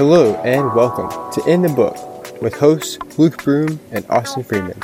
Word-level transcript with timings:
Hello 0.00 0.34
and 0.44 0.72
welcome 0.72 1.10
to 1.32 1.46
In 1.46 1.60
the 1.60 1.68
Book 1.68 2.40
with 2.40 2.54
hosts 2.54 2.98
Luke 3.18 3.44
Broom 3.44 3.78
and 3.90 4.06
Austin 4.08 4.42
Freeman, 4.42 4.80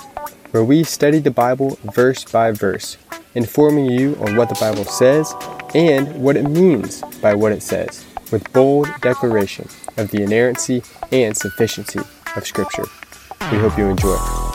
where 0.50 0.62
we 0.62 0.84
study 0.84 1.20
the 1.20 1.30
Bible 1.30 1.78
verse 1.84 2.22
by 2.22 2.50
verse, 2.50 2.98
informing 3.34 3.86
you 3.86 4.14
on 4.16 4.36
what 4.36 4.50
the 4.50 4.56
Bible 4.56 4.84
says 4.84 5.34
and 5.74 6.22
what 6.22 6.36
it 6.36 6.42
means 6.42 7.00
by 7.22 7.32
what 7.32 7.52
it 7.52 7.62
says, 7.62 8.04
with 8.30 8.52
bold 8.52 8.88
declaration 9.00 9.66
of 9.96 10.10
the 10.10 10.22
inerrancy 10.22 10.82
and 11.10 11.34
sufficiency 11.34 12.00
of 12.36 12.46
Scripture. 12.46 12.84
We 13.50 13.56
hope 13.56 13.78
you 13.78 13.86
enjoy. 13.86 14.45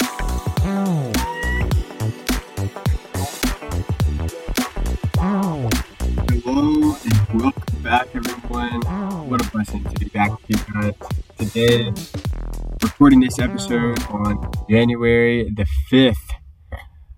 Recording 11.62 13.20
this 13.20 13.38
episode 13.38 14.02
on 14.10 14.52
January 14.68 15.48
the 15.56 15.68
5th. 15.92 16.32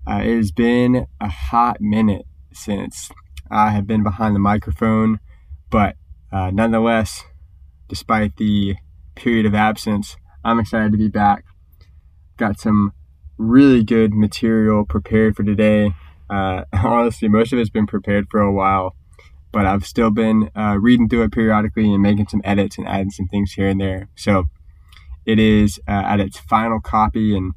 Uh, 0.05 0.19
it 0.21 0.35
has 0.35 0.51
been 0.51 1.07
a 1.21 1.29
hot 1.29 1.79
minute 1.79 2.25
since 2.51 3.09
I 3.49 3.69
have 3.69 3.87
been 3.87 4.03
behind 4.03 4.35
the 4.35 4.41
microphone, 4.41 5.21
but 5.69 5.95
uh, 6.29 6.51
nonetheless, 6.51 7.23
despite 7.87 8.35
the 8.35 8.75
period 9.15 9.45
of 9.45 9.55
absence, 9.55 10.17
I'm 10.43 10.59
excited 10.59 10.91
to 10.91 10.97
be 10.97 11.07
back. 11.07 11.45
Got 12.35 12.59
some 12.59 12.91
really 13.37 13.81
good 13.81 14.13
material 14.13 14.83
prepared 14.83 15.37
for 15.37 15.43
today. 15.43 15.93
Uh, 16.29 16.65
honestly, 16.73 17.29
most 17.29 17.53
of 17.53 17.59
it's 17.59 17.69
been 17.69 17.87
prepared 17.87 18.27
for 18.29 18.41
a 18.41 18.51
while, 18.51 18.93
but 19.53 19.67
I've 19.67 19.85
still 19.85 20.09
been 20.09 20.49
uh, 20.57 20.77
reading 20.81 21.07
through 21.07 21.23
it 21.23 21.31
periodically 21.31 21.93
and 21.93 22.01
making 22.01 22.27
some 22.27 22.41
edits 22.43 22.77
and 22.77 22.87
adding 22.87 23.11
some 23.11 23.27
things 23.27 23.53
here 23.53 23.69
and 23.69 23.79
there. 23.79 24.09
So 24.15 24.45
it 25.25 25.39
is 25.39 25.79
uh, 25.87 25.91
at 25.91 26.19
its 26.19 26.39
final 26.39 26.81
copy 26.81 27.37
and 27.37 27.53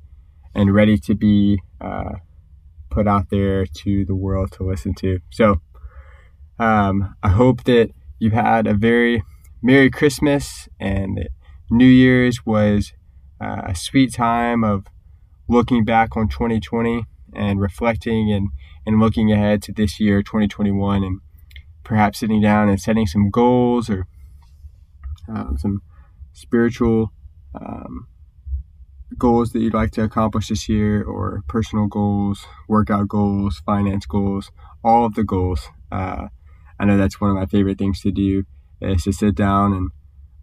and 0.54 0.72
ready 0.72 0.96
to 0.98 1.14
be 1.14 1.60
uh, 1.80 2.12
put 2.90 3.08
out 3.08 3.30
there 3.30 3.66
to 3.66 4.04
the 4.04 4.14
world 4.14 4.52
to 4.52 4.62
listen 4.62 4.94
to. 4.94 5.20
So 5.30 5.60
um, 6.58 7.14
I 7.22 7.28
hope 7.30 7.64
that 7.64 7.90
you've 8.18 8.32
had 8.32 8.66
a 8.66 8.74
very 8.74 9.22
Merry 9.62 9.90
Christmas 9.90 10.68
and 10.78 11.18
that 11.18 11.28
New 11.70 11.86
Year's 11.86 12.46
was 12.46 12.92
uh, 13.40 13.62
a 13.66 13.74
sweet 13.74 14.14
time 14.14 14.64
of 14.64 14.86
looking 15.48 15.84
back 15.84 16.16
on 16.16 16.28
2020 16.28 17.04
and 17.34 17.60
reflecting 17.60 18.32
and, 18.32 18.48
and 18.86 19.00
looking 19.00 19.30
ahead 19.32 19.62
to 19.62 19.72
this 19.72 20.00
year, 20.00 20.22
2021, 20.22 21.04
and 21.04 21.20
perhaps 21.86 22.18
sitting 22.18 22.42
down 22.42 22.68
and 22.68 22.80
setting 22.80 23.06
some 23.06 23.30
goals 23.30 23.88
or 23.88 24.08
um, 25.28 25.56
some 25.56 25.80
spiritual 26.32 27.12
um, 27.54 28.08
goals 29.16 29.52
that 29.52 29.60
you'd 29.60 29.72
like 29.72 29.92
to 29.92 30.02
accomplish 30.02 30.48
this 30.48 30.68
year, 30.68 31.04
or 31.04 31.44
personal 31.46 31.86
goals, 31.86 32.44
workout 32.68 33.06
goals, 33.06 33.62
finance 33.64 34.04
goals, 34.04 34.50
all 34.82 35.06
of 35.06 35.14
the 35.14 35.22
goals. 35.22 35.68
Uh, 35.92 36.26
I 36.80 36.84
know 36.84 36.96
that's 36.96 37.20
one 37.20 37.30
of 37.30 37.36
my 37.36 37.46
favorite 37.46 37.78
things 37.78 38.00
to 38.00 38.10
do 38.10 38.44
is 38.80 39.04
to 39.04 39.12
sit 39.12 39.36
down 39.36 39.72
and 39.72 39.90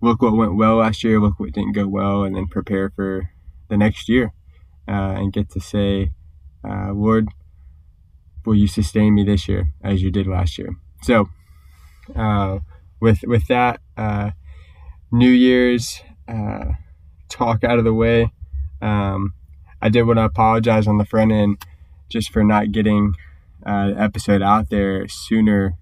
look 0.02 0.22
what 0.22 0.38
went 0.38 0.56
well 0.56 0.78
last 0.78 1.04
year, 1.04 1.20
look 1.20 1.40
what 1.40 1.52
didn't 1.52 1.74
go 1.74 1.88
well, 1.88 2.24
and 2.24 2.38
then 2.38 2.48
prepare 2.48 2.90
for 2.90 3.30
the 3.68 3.78
next 3.78 4.08
year 4.08 4.34
uh, 4.88 5.16
and 5.18 5.34
get 5.34 5.50
to 5.52 5.60
say, 5.60 6.12
uh, 6.68 6.94
Lord, 6.94 7.28
will 8.46 8.56
you 8.56 8.68
sustain 8.68 9.14
me 9.14 9.26
this 9.26 9.50
year 9.50 9.74
as 9.84 10.02
you 10.02 10.10
did 10.10 10.26
last 10.26 10.58
year? 10.58 10.78
So, 11.04 11.28
uh, 12.16 12.60
with 13.02 13.20
with 13.24 13.48
that 13.48 13.82
uh, 13.98 14.32
New 15.12 15.30
Year's 15.30 16.02
uh, 16.30 16.72
talk 17.28 17.66
out 17.66 17.78
of 17.78 17.84
the 17.84 17.94
way, 17.94 18.32
um, 18.82 19.34
I 19.82 19.90
did 19.90 20.04
want 20.04 20.20
to 20.20 20.24
apologize 20.24 20.88
on 20.88 20.98
the 21.00 21.06
front 21.06 21.34
end 21.34 21.58
just 22.08 22.32
for 22.32 22.42
not 22.42 22.72
getting 22.72 23.16
uh, 23.66 23.90
the 23.90 24.02
episode 24.02 24.42
out 24.42 24.70
there 24.70 25.06
sooner 25.10 25.78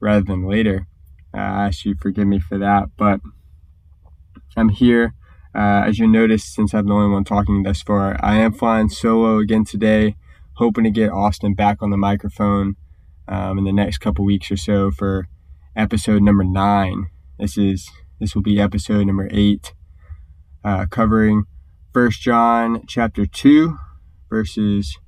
rather 0.00 0.24
than 0.24 0.46
later. 0.48 0.86
I 1.34 1.66
ask 1.66 1.84
you 1.84 1.94
forgive 2.00 2.26
me 2.26 2.40
for 2.40 2.56
that, 2.56 2.88
but 2.96 3.20
I'm 4.56 4.70
here. 4.70 5.12
Uh, 5.54 5.84
as 5.86 5.98
you 5.98 6.06
noticed, 6.06 6.54
since 6.54 6.72
I'm 6.72 6.86
the 6.86 6.94
only 6.94 7.12
one 7.12 7.24
talking 7.24 7.62
thus 7.62 7.82
far, 7.82 8.16
I 8.24 8.36
am 8.36 8.52
flying 8.52 8.88
solo 8.88 9.38
again 9.38 9.64
today, 9.64 10.16
hoping 10.54 10.84
to 10.84 10.90
get 10.90 11.10
Austin 11.10 11.52
back 11.52 11.82
on 11.82 11.90
the 11.90 11.98
microphone 11.98 12.76
um, 13.30 13.58
in 13.58 13.64
the 13.64 13.72
next 13.72 13.98
couple 13.98 14.24
weeks 14.24 14.50
or 14.50 14.56
so 14.56 14.90
for 14.90 15.28
episode 15.74 16.22
number 16.22 16.44
nine. 16.44 17.06
This 17.38 17.56
is 17.56 17.88
this 18.18 18.34
will 18.34 18.42
be 18.42 18.60
episode 18.60 19.06
number 19.06 19.28
eight, 19.30 19.72
uh, 20.62 20.84
covering 20.90 21.44
First 21.94 22.20
John 22.20 22.84
chapter 22.86 23.24
two, 23.24 23.78
verses 24.28 24.98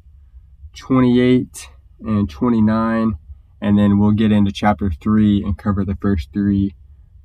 28 0.76 1.68
and 2.00 2.30
29, 2.30 3.14
and 3.60 3.78
then 3.78 3.98
we'll 3.98 4.12
get 4.12 4.32
into 4.32 4.50
chapter 4.50 4.90
three 4.90 5.42
and 5.44 5.58
cover 5.58 5.84
the 5.84 5.98
first 6.00 6.30
three 6.32 6.74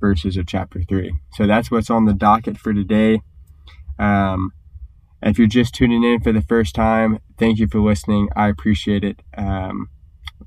verses 0.00 0.36
of 0.36 0.46
chapter 0.46 0.82
3. 0.82 1.12
So 1.32 1.46
that's 1.46 1.70
what's 1.70 1.90
on 1.90 2.04
the 2.04 2.14
docket 2.14 2.58
for 2.58 2.72
today. 2.72 3.20
Um, 3.98 4.52
if 5.22 5.38
you're 5.38 5.48
just 5.48 5.74
tuning 5.74 6.04
in 6.04 6.20
for 6.20 6.32
the 6.32 6.42
first 6.42 6.74
time, 6.74 7.18
thank 7.36 7.58
you 7.58 7.66
for 7.66 7.80
listening. 7.80 8.28
I 8.36 8.48
appreciate 8.48 9.02
it. 9.02 9.22
Um, 9.36 9.88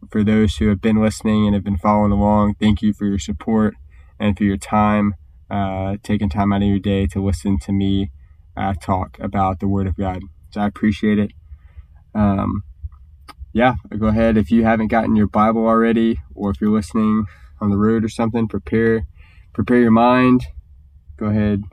for 0.10 0.24
those 0.24 0.58
who 0.58 0.70
have 0.70 0.82
been 0.82 1.02
listening 1.02 1.46
and 1.46 1.56
have 1.56 1.64
been 1.64 1.78
following 1.78 2.12
along, 2.12 2.56
thank 2.56 2.82
you 2.82 2.94
for 2.94 3.06
your 3.06 3.20
support 3.20 3.76
and 4.20 4.38
for 4.38 4.44
your 4.44 4.58
time, 4.58 5.16
uh, 5.50 5.98
taking 6.04 6.30
time 6.30 6.54
out 6.54 6.62
of 6.62 6.68
your 6.68 6.80
day 6.80 7.08
to 7.08 7.24
listen 7.24 7.60
to 7.60 7.72
me 7.72 8.12
uh, 8.56 8.74
talk 8.82 9.18
about 9.20 9.60
the 9.60 9.68
Word 9.68 9.88
of 9.88 9.96
God. 9.98 10.24
So 10.52 10.62
I 10.62 10.68
appreciate 10.68 11.20
it. 11.20 11.32
Um, 12.14 12.64
yeah, 13.54 13.76
go 13.98 14.08
ahead. 14.08 14.38
If 14.38 14.52
you 14.52 14.64
haven't 14.64 14.88
gotten 14.88 15.16
your 15.16 15.28
Bible 15.28 15.66
already, 15.66 16.20
or 16.36 16.52
if 16.52 16.62
you're 16.62 16.72
listening 16.72 17.26
on 17.60 17.70
the 17.70 17.78
road 17.78 18.04
or 18.04 18.10
something, 18.10 18.48
prepare 18.48 19.06
prepare 19.54 19.80
your 19.80 19.92
mind. 19.92 20.46
Go 21.18 21.28
ahead, 21.28 21.64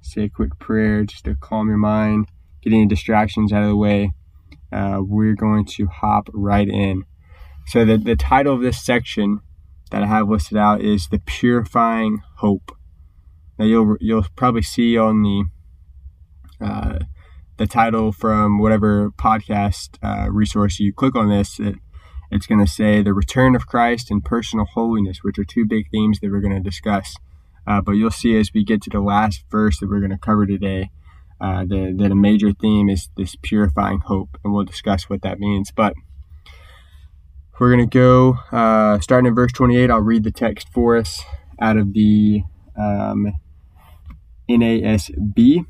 say 0.00 0.24
a 0.24 0.28
quick 0.28 0.58
prayer 0.58 1.04
just 1.04 1.24
to 1.24 1.36
calm 1.36 1.68
your 1.68 1.76
mind, 1.76 2.28
get 2.62 2.72
any 2.72 2.86
distractions 2.86 3.52
out 3.52 3.62
of 3.62 3.68
the 3.68 3.76
way. 3.76 4.12
Uh, 4.72 4.98
we're 5.00 5.34
going 5.34 5.64
to 5.64 5.86
hop 5.86 6.28
right 6.32 6.68
in. 6.68 7.04
So, 7.66 7.84
the, 7.84 7.98
the 7.98 8.16
title 8.16 8.54
of 8.54 8.60
this 8.60 8.84
section 8.84 9.40
that 9.90 10.02
I 10.02 10.06
have 10.06 10.28
listed 10.28 10.56
out 10.56 10.80
is 10.80 11.08
The 11.08 11.18
Purifying 11.18 12.22
Hope. 12.36 12.72
Now, 13.58 13.64
you'll, 13.64 13.96
you'll 14.00 14.26
probably 14.36 14.62
see 14.62 14.96
on 14.96 15.22
the 15.22 15.44
uh, 16.64 16.98
the 17.56 17.66
title 17.66 18.12
from 18.12 18.58
whatever 18.58 19.10
podcast 19.10 19.96
uh, 20.02 20.30
resource 20.30 20.78
you 20.78 20.92
click 20.92 21.16
on 21.16 21.28
this, 21.28 21.58
it, 21.58 21.76
it's 22.30 22.46
going 22.46 22.64
to 22.64 22.70
say 22.70 23.02
the 23.02 23.14
return 23.14 23.54
of 23.54 23.66
Christ 23.66 24.10
and 24.10 24.24
personal 24.24 24.66
holiness, 24.74 25.18
which 25.22 25.38
are 25.38 25.44
two 25.44 25.64
big 25.66 25.90
themes 25.90 26.18
that 26.20 26.30
we're 26.30 26.40
going 26.40 26.54
to 26.54 26.60
discuss. 26.60 27.14
Uh, 27.66 27.80
but 27.80 27.92
you'll 27.92 28.10
see 28.10 28.38
as 28.38 28.50
we 28.52 28.64
get 28.64 28.82
to 28.82 28.90
the 28.90 29.00
last 29.00 29.44
verse 29.50 29.78
that 29.80 29.88
we're 29.88 30.00
going 30.00 30.10
to 30.10 30.18
cover 30.18 30.46
today 30.46 30.90
uh, 31.40 31.64
that, 31.64 31.96
that 31.98 32.12
a 32.12 32.16
major 32.16 32.52
theme 32.52 32.88
is 32.88 33.08
this 33.16 33.36
purifying 33.42 34.00
hope, 34.00 34.38
and 34.44 34.52
we'll 34.52 34.64
discuss 34.64 35.08
what 35.08 35.22
that 35.22 35.38
means. 35.38 35.70
But 35.74 35.94
we're 37.58 37.74
going 37.74 37.88
to 37.88 37.98
go 37.98 38.38
uh, 38.52 39.00
starting 39.00 39.28
in 39.28 39.34
verse 39.34 39.52
28. 39.52 39.90
I'll 39.90 40.00
read 40.00 40.24
the 40.24 40.30
text 40.30 40.68
for 40.72 40.96
us 40.96 41.22
out 41.60 41.76
of 41.76 41.94
the 41.94 42.42
um, 42.76 43.32
NASB, 44.48 45.66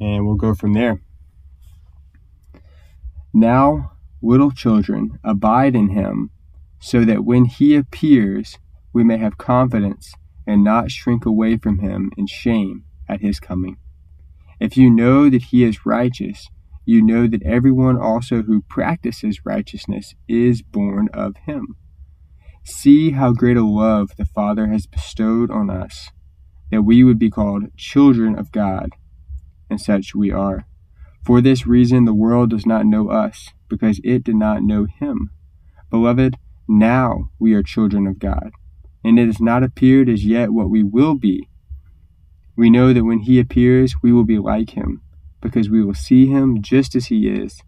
and 0.00 0.26
we'll 0.26 0.36
go 0.36 0.54
from 0.54 0.72
there. 0.72 1.00
Now, 3.32 3.92
little 4.22 4.50
children, 4.50 5.18
abide 5.24 5.74
in 5.74 5.90
him, 5.90 6.30
so 6.78 7.04
that 7.04 7.24
when 7.24 7.44
he 7.46 7.74
appears, 7.74 8.58
we 8.92 9.04
may 9.04 9.18
have 9.18 9.38
confidence 9.38 10.14
and 10.46 10.64
not 10.64 10.90
shrink 10.90 11.26
away 11.26 11.56
from 11.56 11.78
him 11.78 12.10
in 12.16 12.26
shame 12.26 12.84
at 13.08 13.20
his 13.20 13.40
coming. 13.40 13.76
If 14.58 14.76
you 14.76 14.90
know 14.90 15.30
that 15.30 15.44
he 15.44 15.64
is 15.64 15.86
righteous, 15.86 16.48
you 16.90 17.02
know 17.02 17.26
that 17.26 17.42
everyone 17.42 17.96
also 17.96 18.42
who 18.42 18.62
practices 18.68 19.44
righteousness 19.44 20.14
is 20.28 20.62
born 20.62 21.08
of 21.14 21.36
him. 21.46 21.76
See 22.64 23.12
how 23.12 23.32
great 23.32 23.56
a 23.56 23.64
love 23.64 24.10
the 24.16 24.24
Father 24.24 24.68
has 24.68 24.86
bestowed 24.86 25.50
on 25.50 25.70
us, 25.70 26.10
that 26.70 26.82
we 26.82 27.04
would 27.04 27.18
be 27.18 27.30
called 27.30 27.76
children 27.76 28.38
of 28.38 28.52
God, 28.52 28.90
and 29.68 29.80
such 29.80 30.14
we 30.14 30.30
are. 30.30 30.66
For 31.24 31.40
this 31.40 31.66
reason, 31.66 32.04
the 32.04 32.14
world 32.14 32.50
does 32.50 32.66
not 32.66 32.86
know 32.86 33.08
us, 33.08 33.50
because 33.68 34.00
it 34.02 34.24
did 34.24 34.36
not 34.36 34.62
know 34.62 34.86
him. 34.86 35.30
Beloved, 35.90 36.36
now 36.68 37.30
we 37.38 37.54
are 37.54 37.62
children 37.62 38.06
of 38.06 38.18
God 38.18 38.50
and 39.04 39.18
it 39.18 39.26
has 39.26 39.40
not 39.40 39.62
appeared 39.62 40.08
as 40.08 40.24
yet 40.24 40.52
what 40.52 40.70
we 40.70 40.82
will 40.82 41.14
be. 41.14 41.48
We 42.56 42.70
know 42.70 42.92
that 42.92 43.04
when 43.04 43.20
he 43.20 43.40
appears, 43.40 43.94
we 44.02 44.12
will 44.12 44.24
be 44.24 44.38
like 44.38 44.70
him, 44.70 45.02
because 45.40 45.70
we 45.70 45.82
will 45.82 45.94
see 45.94 46.26
him 46.26 46.62
just 46.62 46.94
as 46.94 47.06
he 47.06 47.28
is, 47.28 47.60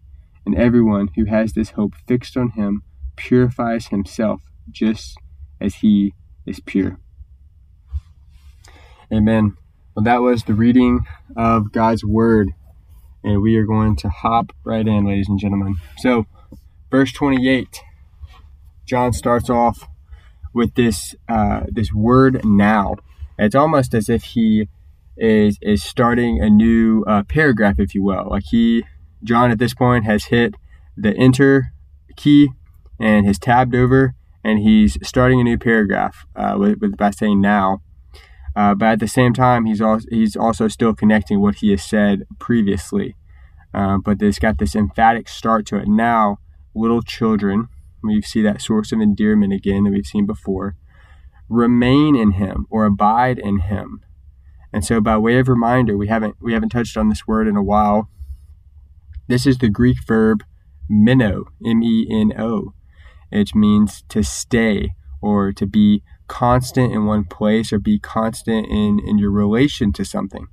and 0.45 0.55
everyone 0.55 1.09
who 1.15 1.25
has 1.25 1.53
this 1.53 1.71
hope 1.71 1.95
fixed 2.07 2.37
on 2.37 2.51
him 2.51 2.83
purifies 3.15 3.87
himself 3.87 4.41
just 4.71 5.17
as 5.59 5.75
he 5.75 6.13
is 6.45 6.59
pure. 6.59 6.99
Amen. 9.11 9.55
Well, 9.95 10.03
that 10.03 10.21
was 10.21 10.43
the 10.43 10.53
reading 10.53 11.05
of 11.35 11.71
God's 11.71 12.03
Word. 12.03 12.49
And 13.23 13.41
we 13.41 13.55
are 13.55 13.65
going 13.65 13.95
to 13.97 14.09
hop 14.09 14.51
right 14.65 14.85
in, 14.85 15.05
ladies 15.05 15.29
and 15.29 15.39
gentlemen. 15.39 15.75
So, 15.97 16.25
verse 16.91 17.13
28, 17.13 17.81
John 18.85 19.13
starts 19.13 19.49
off 19.49 19.87
with 20.53 20.75
this 20.75 21.15
uh, 21.29 21.61
this 21.67 21.93
word 21.93 22.43
now. 22.43 22.95
It's 23.39 23.55
almost 23.55 23.93
as 23.93 24.09
if 24.09 24.23
he 24.23 24.67
is 25.17 25.57
is 25.61 25.83
starting 25.83 26.41
a 26.41 26.49
new 26.49 27.03
uh, 27.07 27.23
paragraph, 27.23 27.75
if 27.79 27.93
you 27.93 28.03
will. 28.03 28.27
Like 28.29 28.43
he, 28.49 28.83
John, 29.23 29.51
at 29.51 29.59
this 29.59 29.73
point 29.73 30.05
has 30.05 30.25
hit 30.25 30.55
the 30.97 31.15
enter 31.15 31.73
key 32.15 32.49
and 32.99 33.25
has 33.25 33.39
tabbed 33.39 33.75
over, 33.75 34.15
and 34.43 34.59
he's 34.59 34.97
starting 35.03 35.39
a 35.39 35.43
new 35.43 35.57
paragraph 35.57 36.25
uh, 36.35 36.55
with, 36.57 36.79
with 36.79 36.97
by 36.97 37.11
saying 37.11 37.41
now. 37.41 37.81
Uh, 38.55 38.75
but 38.75 38.85
at 38.85 38.99
the 38.99 39.07
same 39.07 39.33
time, 39.33 39.65
he's 39.65 39.81
also 39.81 40.07
he's 40.09 40.35
also 40.35 40.67
still 40.67 40.93
connecting 40.93 41.41
what 41.41 41.55
he 41.55 41.71
has 41.71 41.83
said 41.83 42.23
previously. 42.39 43.15
Uh, 43.73 43.97
but 43.97 44.21
it's 44.21 44.37
got 44.37 44.59
this 44.59 44.75
emphatic 44.75 45.27
start 45.27 45.65
to 45.65 45.77
it. 45.77 45.87
Now, 45.87 46.37
little 46.75 47.01
children, 47.01 47.69
we 48.03 48.21
see 48.21 48.41
that 48.43 48.61
source 48.61 48.91
of 48.91 49.01
endearment 49.01 49.53
again 49.53 49.85
that 49.85 49.91
we've 49.91 50.05
seen 50.05 50.27
before. 50.27 50.75
Remain 51.49 52.15
in 52.15 52.33
Him 52.33 52.67
or 52.69 52.85
abide 52.85 53.39
in 53.39 53.59
Him. 53.59 54.01
And 54.73 54.83
so, 54.83 54.99
by 54.99 55.17
way 55.17 55.37
of 55.37 55.47
reminder, 55.47 55.95
we 55.95 56.07
haven't 56.07 56.35
we 56.41 56.53
haven't 56.53 56.69
touched 56.69 56.97
on 56.97 57.09
this 57.09 57.27
word 57.27 57.47
in 57.47 57.55
a 57.55 57.63
while. 57.63 58.09
This 59.27 59.45
is 59.45 59.59
the 59.59 59.69
Greek 59.69 59.97
verb 60.05 60.43
meno, 60.89 61.45
M-E-N-O. 61.65 62.73
It 63.31 63.55
means 63.55 64.03
to 64.09 64.23
stay 64.23 64.91
or 65.21 65.53
to 65.53 65.65
be 65.65 66.03
constant 66.27 66.91
in 66.91 67.05
one 67.05 67.23
place 67.23 67.71
or 67.71 67.79
be 67.79 67.99
constant 67.99 68.67
in, 68.67 68.99
in 68.99 69.17
your 69.17 69.31
relation 69.31 69.93
to 69.93 70.03
something. 70.03 70.47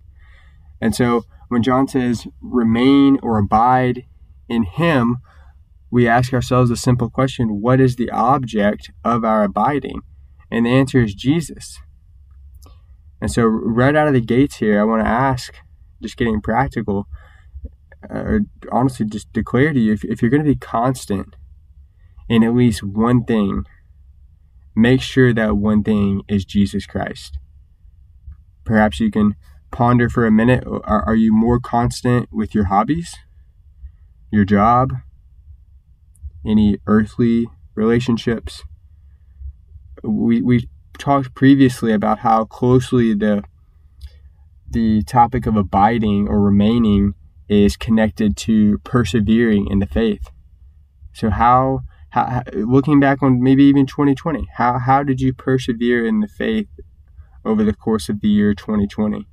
And 0.80 0.94
so 0.94 1.24
when 1.48 1.62
John 1.62 1.88
says 1.88 2.26
remain 2.40 3.18
or 3.22 3.38
abide 3.38 4.04
in 4.48 4.62
him, 4.62 5.18
we 5.90 6.06
ask 6.06 6.32
ourselves 6.32 6.70
a 6.70 6.76
simple 6.76 7.10
question 7.10 7.60
what 7.60 7.80
is 7.80 7.96
the 7.96 8.10
object 8.10 8.90
of 9.04 9.24
our 9.24 9.42
abiding? 9.42 10.02
And 10.50 10.66
the 10.66 10.70
answer 10.70 11.00
is 11.00 11.14
Jesus. 11.14 11.80
And 13.20 13.30
so, 13.30 13.44
right 13.44 13.94
out 13.94 14.08
of 14.08 14.14
the 14.14 14.20
gates 14.20 14.56
here, 14.56 14.80
I 14.80 14.84
want 14.84 15.04
to 15.04 15.08
ask, 15.08 15.54
just 16.02 16.16
getting 16.16 16.40
practical, 16.40 17.06
or 18.08 18.40
honestly, 18.72 19.06
just 19.06 19.32
declare 19.32 19.72
to 19.72 19.80
you 19.80 19.92
if, 19.92 20.04
if 20.04 20.22
you're 20.22 20.30
going 20.30 20.42
to 20.42 20.48
be 20.50 20.56
constant 20.56 21.36
in 22.28 22.42
at 22.42 22.54
least 22.54 22.82
one 22.82 23.24
thing, 23.24 23.64
make 24.74 25.02
sure 25.02 25.34
that 25.34 25.56
one 25.56 25.82
thing 25.82 26.22
is 26.28 26.44
Jesus 26.44 26.86
Christ. 26.86 27.38
Perhaps 28.64 29.00
you 29.00 29.10
can 29.10 29.34
ponder 29.70 30.08
for 30.08 30.26
a 30.26 30.30
minute 30.30 30.64
are, 30.66 31.02
are 31.02 31.14
you 31.14 31.32
more 31.32 31.60
constant 31.60 32.28
with 32.32 32.54
your 32.54 32.64
hobbies, 32.64 33.16
your 34.30 34.44
job, 34.44 34.92
any 36.46 36.78
earthly 36.86 37.46
relationships? 37.74 38.62
We, 40.02 40.40
we 40.40 40.68
talked 41.00 41.34
previously 41.34 41.92
about 41.92 42.20
how 42.20 42.44
closely 42.44 43.14
the 43.14 43.42
the 44.70 45.02
topic 45.02 45.46
of 45.46 45.56
abiding 45.56 46.28
or 46.28 46.40
remaining 46.40 47.14
is 47.48 47.76
connected 47.76 48.36
to 48.36 48.78
persevering 48.84 49.66
in 49.68 49.80
the 49.80 49.86
faith. 49.86 50.30
So 51.12 51.30
how 51.30 51.80
how, 52.10 52.42
looking 52.52 53.00
back 53.00 53.22
on 53.22 53.42
maybe 53.42 53.64
even 53.64 53.86
2020, 53.86 54.46
how, 54.56 54.78
how 54.78 55.02
did 55.02 55.20
you 55.20 55.32
persevere 55.32 56.04
in 56.04 56.20
the 56.20 56.28
faith 56.28 56.68
over 57.44 57.62
the 57.62 57.72
course 57.72 58.08
of 58.08 58.20
the 58.20 58.28
year 58.28 58.52
2020? 58.52 59.26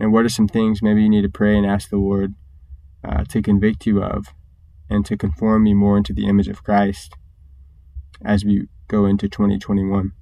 And 0.00 0.12
what 0.12 0.24
are 0.24 0.30
some 0.30 0.48
things 0.48 0.82
maybe 0.82 1.02
you 1.02 1.10
need 1.10 1.22
to 1.22 1.28
pray 1.28 1.56
and 1.56 1.66
ask 1.66 1.90
the 1.90 1.98
Lord 1.98 2.34
uh, 3.04 3.24
to 3.24 3.42
convict 3.42 3.86
you 3.86 4.02
of 4.02 4.28
and 4.88 5.04
to 5.04 5.16
conform 5.18 5.66
you 5.66 5.76
more 5.76 5.98
into 5.98 6.14
the 6.14 6.26
image 6.26 6.48
of 6.48 6.64
Christ 6.64 7.14
as 8.24 8.44
we 8.44 8.68
go 8.88 9.04
into 9.04 9.28
2021? 9.28 10.12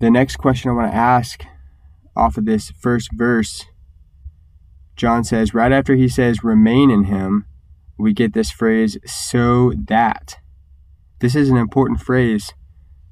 The 0.00 0.10
next 0.10 0.36
question 0.36 0.70
I 0.70 0.74
want 0.74 0.92
to 0.92 0.96
ask 0.96 1.44
off 2.14 2.36
of 2.36 2.44
this 2.44 2.70
first 2.70 3.10
verse, 3.12 3.64
John 4.94 5.24
says, 5.24 5.54
right 5.54 5.72
after 5.72 5.96
he 5.96 6.08
says, 6.08 6.44
remain 6.44 6.88
in 6.88 7.04
him, 7.04 7.46
we 7.98 8.12
get 8.12 8.32
this 8.32 8.52
phrase, 8.52 8.96
so 9.04 9.72
that. 9.86 10.36
This 11.18 11.34
is 11.34 11.50
an 11.50 11.56
important 11.56 12.00
phrase 12.00 12.54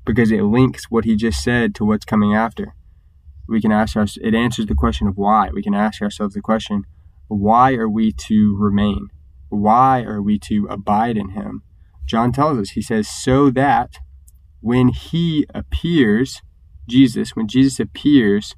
because 0.04 0.30
it 0.30 0.42
links 0.42 0.84
what 0.88 1.04
he 1.04 1.16
just 1.16 1.42
said 1.42 1.74
to 1.74 1.84
what's 1.84 2.04
coming 2.04 2.34
after. 2.34 2.76
We 3.48 3.60
can 3.60 3.72
ask 3.72 3.96
ourselves, 3.96 4.18
it 4.22 4.36
answers 4.36 4.66
the 4.66 4.76
question 4.76 5.08
of 5.08 5.16
why. 5.16 5.50
We 5.52 5.62
can 5.62 5.74
ask 5.74 6.00
ourselves 6.00 6.34
the 6.34 6.40
question, 6.40 6.84
why 7.26 7.74
are 7.74 7.88
we 7.88 8.12
to 8.12 8.56
remain? 8.56 9.08
Why 9.48 10.02
are 10.02 10.22
we 10.22 10.38
to 10.40 10.68
abide 10.70 11.16
in 11.16 11.30
him? 11.30 11.62
John 12.04 12.30
tells 12.30 12.58
us, 12.58 12.70
he 12.70 12.82
says, 12.82 13.08
so 13.08 13.50
that 13.50 13.98
when 14.60 14.88
he 14.88 15.46
appears, 15.52 16.42
Jesus, 16.88 17.34
when 17.34 17.48
Jesus 17.48 17.80
appears, 17.80 18.54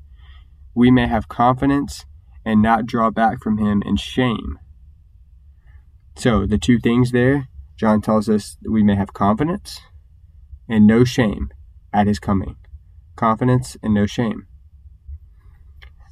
we 0.75 0.91
may 0.91 1.07
have 1.07 1.29
confidence 1.29 2.05
and 2.45 2.63
not 2.63 2.87
draw 2.87 3.11
back 3.11 3.43
from 3.43 3.59
him 3.59 3.83
in 3.85 3.97
shame. 3.97 4.59
So, 6.17 6.47
the 6.47 6.59
two 6.59 6.79
things 6.79 7.13
there, 7.13 7.49
John 7.77 8.01
tells 8.01 8.29
us 8.29 8.57
that 8.63 8.71
we 8.71 8.83
may 8.83 8.97
have 8.97 9.13
confidence 9.13 9.81
and 10.69 10.87
no 10.87 11.05
shame 11.05 11.51
at 11.93 12.07
his 12.07 12.19
coming. 12.19 12.57
Confidence 13.17 13.77
and 13.83 13.95
no 13.95 14.07
shame. 14.07 14.47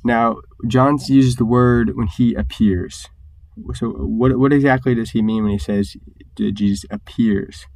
Now, 0.04 0.36
John 0.66 0.98
uses 1.08 1.36
the 1.36 1.44
word 1.44 1.96
when 1.96 2.06
he 2.06 2.34
appears. 2.34 3.08
So, 3.74 3.90
what, 3.90 4.38
what 4.38 4.52
exactly 4.52 4.94
does 4.94 5.10
he 5.10 5.22
mean 5.22 5.42
when 5.42 5.52
he 5.52 5.58
says 5.58 5.96
Jesus 6.36 6.84
appears? 6.90 7.66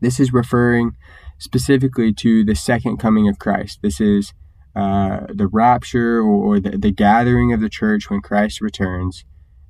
This 0.00 0.20
is 0.20 0.32
referring 0.32 0.96
specifically 1.38 2.12
to 2.12 2.44
the 2.44 2.54
second 2.54 2.98
coming 2.98 3.28
of 3.28 3.38
Christ. 3.38 3.80
This 3.82 4.00
is 4.00 4.32
uh, 4.74 5.26
the 5.32 5.46
rapture 5.46 6.20
or 6.20 6.58
the, 6.60 6.70
the 6.70 6.90
gathering 6.90 7.52
of 7.52 7.60
the 7.60 7.68
church 7.68 8.10
when 8.10 8.20
Christ 8.20 8.60
returns. 8.60 9.24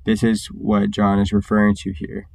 This 0.05 0.23
is 0.23 0.47
what 0.47 0.91
John 0.91 1.19
is 1.19 1.33
referring 1.33 1.75
to 1.77 1.93
here. 1.93 2.29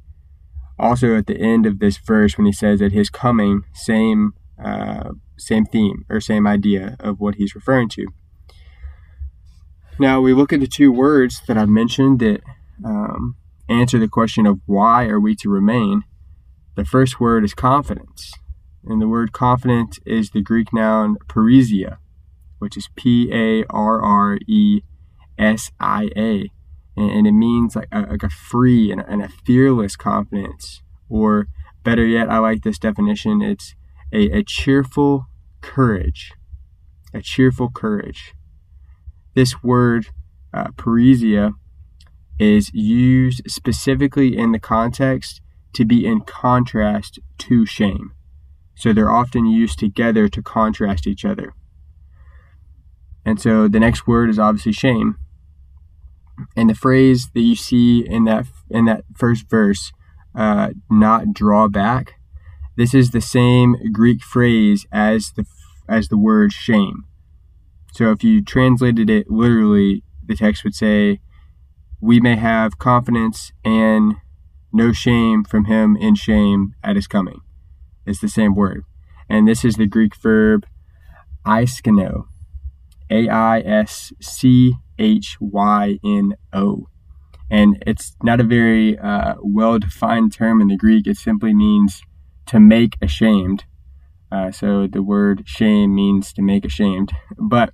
Also, 0.78 1.16
at 1.16 1.26
the 1.26 1.36
end 1.36 1.66
of 1.66 1.78
this 1.78 1.98
verse, 1.98 2.38
when 2.38 2.46
he 2.46 2.52
says 2.52 2.80
at 2.80 2.92
his 2.92 3.10
coming, 3.10 3.64
same 3.74 4.32
uh, 4.62 5.10
same 5.38 5.64
theme 5.64 6.04
or 6.08 6.20
same 6.20 6.46
idea 6.46 6.96
of 7.00 7.18
what 7.18 7.36
he's 7.36 7.54
referring 7.54 7.88
to. 7.88 8.06
Now 9.98 10.20
we 10.20 10.32
look 10.32 10.52
at 10.52 10.60
the 10.60 10.66
two 10.66 10.92
words 10.92 11.42
that 11.46 11.58
I've 11.58 11.68
mentioned 11.68 12.20
that 12.20 12.42
um, 12.84 13.36
answer 13.68 13.98
the 13.98 14.08
question 14.08 14.46
of 14.46 14.60
why 14.66 15.06
are 15.06 15.20
we 15.20 15.34
to 15.36 15.48
remain. 15.48 16.04
The 16.76 16.84
first 16.84 17.20
word 17.20 17.44
is 17.44 17.52
confidence, 17.52 18.32
and 18.84 19.00
the 19.00 19.08
word 19.08 19.32
confident 19.32 19.98
is 20.06 20.30
the 20.30 20.42
Greek 20.42 20.72
noun 20.72 21.16
parresia, 21.28 21.98
which 22.58 22.76
is 22.76 22.88
P 22.96 23.30
A 23.32 23.64
R 23.70 24.00
R 24.00 24.38
E 24.46 24.82
S 25.38 25.70
I 25.78 26.10
A 26.16 26.50
and, 26.96 27.26
it 27.26 27.32
means 27.32 27.76
like 27.76 27.88
a, 27.92 28.00
like 28.00 28.22
a 28.22 28.30
free 28.30 28.90
and, 28.90 29.02
and 29.06 29.22
a 29.22 29.28
fearless 29.28 29.96
confidence. 29.96 30.82
Or 31.08 31.46
better 31.82 32.04
yet, 32.04 32.28
I 32.28 32.38
like 32.38 32.62
this 32.62 32.78
definition. 32.78 33.42
It's 33.42 33.74
a, 34.12 34.30
a 34.38 34.42
cheerful 34.42 35.26
courage. 35.60 36.32
A 37.14 37.20
cheerful 37.20 37.70
courage. 37.70 38.34
This 39.34 39.62
word, 39.62 40.08
uh, 40.52 40.70
is 42.38 42.70
used 42.72 43.42
specifically 43.46 44.36
in 44.36 44.52
the 44.52 44.58
context 44.58 45.40
to 45.74 45.84
be 45.84 46.06
in 46.06 46.20
contrast 46.22 47.18
to 47.38 47.66
shame. 47.66 48.12
So 48.80 48.92
they're 48.92 49.10
often 49.10 49.46
used 49.46 49.78
together 49.78 50.28
to 50.28 50.42
contrast 50.42 51.06
each 51.06 51.24
other. 51.24 51.52
And 53.24 53.40
so 53.40 53.68
the 53.68 53.80
next 53.80 54.06
word 54.06 54.30
is 54.30 54.38
obviously 54.38 54.72
shame 54.72 55.16
and 56.56 56.70
the 56.70 56.74
phrase 56.74 57.28
that 57.34 57.40
you 57.40 57.54
see 57.54 58.04
in 58.06 58.24
that 58.24 58.46
in 58.68 58.84
that 58.86 59.04
first 59.16 59.48
verse, 59.48 59.92
uh, 60.34 60.70
not 60.90 61.32
draw 61.32 61.68
back, 61.68 62.14
this 62.76 62.94
is 62.94 63.10
the 63.10 63.20
same 63.20 63.76
Greek 63.92 64.22
phrase 64.22 64.86
as 64.92 65.32
the 65.32 65.44
as 65.88 66.08
the 66.08 66.18
word 66.18 66.52
shame. 66.52 67.04
So 67.92 68.10
if 68.10 68.22
you 68.22 68.42
translated 68.42 69.10
it 69.10 69.30
literally, 69.30 70.04
the 70.24 70.36
text 70.36 70.64
would 70.64 70.74
say, 70.74 71.20
"We 72.00 72.20
may 72.20 72.36
have 72.36 72.78
confidence 72.78 73.52
and 73.64 74.16
no 74.72 74.92
shame 74.92 75.44
from 75.44 75.64
him 75.64 75.96
in 75.96 76.14
shame 76.14 76.74
at 76.82 76.96
his 76.96 77.06
coming." 77.06 77.40
It's 78.06 78.20
the 78.20 78.28
same 78.28 78.54
word, 78.54 78.84
and 79.28 79.46
this 79.46 79.64
is 79.64 79.76
the 79.76 79.86
Greek 79.86 80.16
verb 80.16 80.66
aiskeno, 81.46 82.26
A 83.10 83.28
I 83.28 83.60
S 83.60 84.12
C 84.20 84.74
H 84.98 85.36
Y 85.40 85.98
N 86.04 86.34
O. 86.52 86.86
And 87.50 87.82
it's 87.84 88.14
not 88.22 88.40
a 88.40 88.44
very 88.44 88.98
uh, 88.98 89.34
well 89.40 89.78
defined 89.78 90.32
term 90.32 90.60
in 90.60 90.68
the 90.68 90.76
Greek. 90.76 91.06
It 91.06 91.16
simply 91.16 91.52
means 91.52 92.02
to 92.46 92.60
make 92.60 92.96
ashamed. 93.02 93.64
Uh, 94.30 94.52
so 94.52 94.86
the 94.86 95.02
word 95.02 95.42
shame 95.46 95.94
means 95.94 96.32
to 96.34 96.42
make 96.42 96.64
ashamed. 96.64 97.10
But 97.36 97.70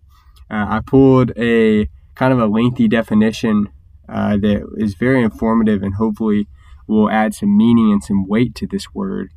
uh, 0.51 0.67
I 0.69 0.81
pulled 0.85 1.33
a 1.37 1.89
kind 2.15 2.33
of 2.33 2.39
a 2.39 2.47
lengthy 2.47 2.89
definition 2.89 3.69
uh, 4.09 4.39
that 4.39 4.67
is 4.79 4.95
very 4.95 5.23
informative 5.23 5.83
and 5.83 5.95
hopefully 5.95 6.49
will 6.87 7.11
add 7.11 7.35
some 7.35 7.57
meaning 7.57 7.93
and 7.93 8.03
some 8.03 8.27
weight 8.27 8.55
to 8.55 8.67
this 8.67 8.95
word. 8.95 9.31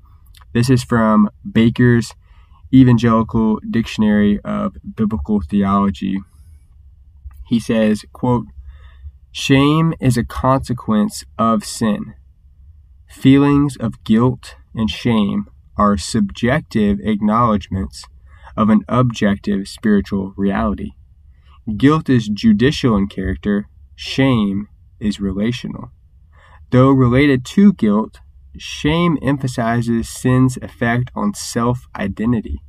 This 0.51 0.69
is 0.71 0.83
from 0.83 1.29
Baker's 1.49 2.15
Evangelical 2.73 3.59
Dictionary 3.69 4.39
of 4.43 4.77
Biblical 4.95 5.41
Theology. 5.41 6.21
He 7.45 7.59
says, 7.59 8.03
quote, 8.13 8.47
Shame 9.31 9.93
is 9.99 10.17
a 10.17 10.25
consequence 10.25 11.23
of 11.37 11.63
sin. 11.63 12.15
Feelings 13.07 13.77
of 13.77 14.03
guilt 14.03 14.55
and 14.73 14.89
shame 14.89 15.45
are 15.77 15.97
subjective 15.97 16.99
acknowledgments 16.99 18.05
of 18.57 18.69
an 18.69 18.83
objective 18.87 19.67
spiritual 19.67 20.33
reality. 20.35 20.93
Guilt 21.77 22.09
is 22.09 22.27
judicial 22.27 22.97
in 22.97 23.07
character, 23.07 23.67
shame 23.95 24.67
is 24.99 25.19
relational. 25.19 25.91
Though 26.71 26.89
related 26.89 27.45
to 27.45 27.73
guilt, 27.73 28.19
shame 28.57 29.17
emphasizes 29.21 30.09
sin's 30.09 30.57
effect 30.57 31.11
on 31.15 31.33
self 31.33 31.87
identity. 31.95 32.61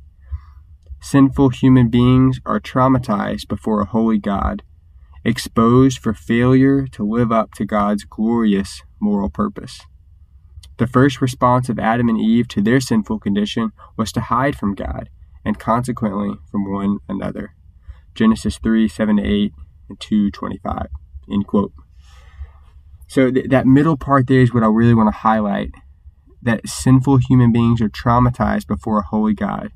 Sinful 1.01 1.49
human 1.49 1.89
beings 1.89 2.39
are 2.45 2.59
traumatized 2.59 3.47
before 3.47 3.81
a 3.81 3.85
holy 3.85 4.19
God, 4.19 4.63
exposed 5.25 5.99
for 5.99 6.13
failure 6.13 6.85
to 6.87 7.03
live 7.03 7.31
up 7.31 7.53
to 7.53 7.65
God's 7.65 8.03
glorious 8.03 8.83
moral 8.99 9.29
purpose. 9.29 9.81
The 10.77 10.87
first 10.87 11.21
response 11.21 11.69
of 11.69 11.79
Adam 11.79 12.09
and 12.09 12.19
Eve 12.19 12.47
to 12.49 12.61
their 12.61 12.79
sinful 12.79 13.19
condition 13.19 13.71
was 13.97 14.11
to 14.13 14.21
hide 14.21 14.55
from 14.55 14.75
God 14.75 15.09
and 15.43 15.59
consequently 15.59 16.35
from 16.49 16.71
one 16.71 16.99
another. 17.09 17.55
Genesis 18.15 18.57
3 18.57 18.87
7 18.87 19.19
8 19.19 19.53
and 19.89 19.99
2 19.99 20.31
25. 20.31 20.87
End 21.31 21.47
quote. 21.47 21.73
So 23.11 23.29
th- 23.29 23.49
that 23.49 23.67
middle 23.67 23.97
part 23.97 24.27
there 24.27 24.39
is 24.39 24.53
what 24.53 24.63
I 24.63 24.67
really 24.67 24.93
want 24.93 25.07
to 25.07 25.19
highlight 25.19 25.71
that 26.41 26.65
sinful 26.65 27.19
human 27.27 27.51
beings 27.51 27.81
are 27.81 27.89
traumatized 27.89 28.67
before 28.67 28.99
a 28.99 29.05
holy 29.05 29.33
God, 29.33 29.71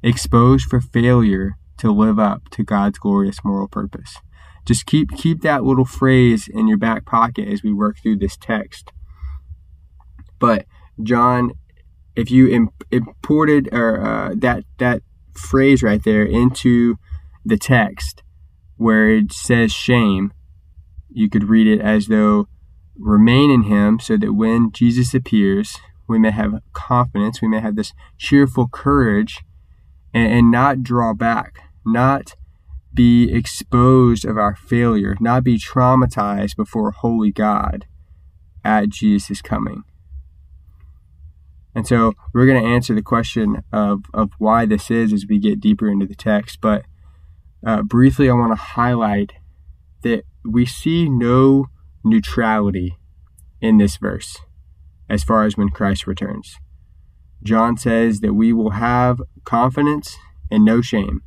exposed 0.00 0.66
for 0.66 0.80
failure 0.80 1.56
to 1.78 1.90
live 1.90 2.20
up 2.20 2.48
to 2.50 2.62
God's 2.62 3.00
glorious 3.00 3.38
moral 3.44 3.66
purpose. 3.66 4.18
Just 4.64 4.86
keep 4.86 5.10
keep 5.16 5.40
that 5.40 5.64
little 5.64 5.84
phrase 5.84 6.46
in 6.46 6.68
your 6.68 6.76
back 6.76 7.04
pocket 7.04 7.48
as 7.48 7.64
we 7.64 7.72
work 7.72 7.96
through 8.00 8.18
this 8.18 8.36
text. 8.36 8.92
But 10.38 10.64
John, 11.02 11.54
if 12.14 12.30
you 12.30 12.70
imported 12.92 13.70
or 13.72 14.06
uh, 14.06 14.34
that 14.36 14.62
that 14.78 15.02
phrase 15.34 15.82
right 15.82 16.04
there 16.04 16.24
into 16.24 16.94
the 17.44 17.58
text 17.58 18.22
where 18.76 19.08
it 19.10 19.32
says 19.32 19.72
shame, 19.72 20.32
you 21.10 21.28
could 21.28 21.48
read 21.48 21.66
it 21.66 21.80
as 21.80 22.06
though 22.06 22.46
remain 22.98 23.50
in 23.50 23.62
him 23.64 24.00
so 24.00 24.16
that 24.16 24.32
when 24.32 24.72
Jesus 24.72 25.14
appears, 25.14 25.76
we 26.08 26.18
may 26.18 26.30
have 26.30 26.60
confidence, 26.72 27.40
we 27.40 27.48
may 27.48 27.60
have 27.60 27.76
this 27.76 27.92
cheerful 28.16 28.68
courage 28.68 29.44
and, 30.12 30.32
and 30.32 30.50
not 30.50 30.82
draw 30.82 31.12
back, 31.14 31.60
not 31.84 32.34
be 32.92 33.32
exposed 33.32 34.24
of 34.24 34.36
our 34.36 34.56
failure, 34.56 35.16
not 35.20 35.44
be 35.44 35.58
traumatized 35.58 36.56
before 36.56 36.90
holy 36.90 37.30
God 37.30 37.86
at 38.64 38.88
Jesus' 38.88 39.42
coming. 39.42 39.84
And 41.74 41.86
so 41.86 42.14
we're 42.34 42.46
going 42.46 42.60
to 42.60 42.68
answer 42.68 42.94
the 42.94 43.02
question 43.02 43.62
of, 43.72 44.02
of 44.12 44.32
why 44.38 44.66
this 44.66 44.90
is 44.90 45.12
as 45.12 45.26
we 45.28 45.38
get 45.38 45.60
deeper 45.60 45.88
into 45.88 46.06
the 46.06 46.14
text. 46.16 46.60
But 46.60 46.84
uh, 47.64 47.82
briefly, 47.82 48.28
I 48.28 48.32
want 48.32 48.50
to 48.52 48.62
highlight 48.62 49.34
that 50.02 50.24
we 50.44 50.66
see 50.66 51.08
no 51.08 51.66
neutrality 52.04 52.96
in 53.60 53.78
this 53.78 53.96
verse 53.96 54.38
as 55.08 55.24
far 55.24 55.44
as 55.44 55.56
when 55.56 55.70
Christ 55.70 56.06
returns. 56.06 56.56
John 57.42 57.76
says 57.76 58.20
that 58.20 58.34
we 58.34 58.52
will 58.52 58.70
have 58.70 59.22
confidence 59.44 60.16
and 60.50 60.64
no 60.64 60.80
shame. 60.80 61.22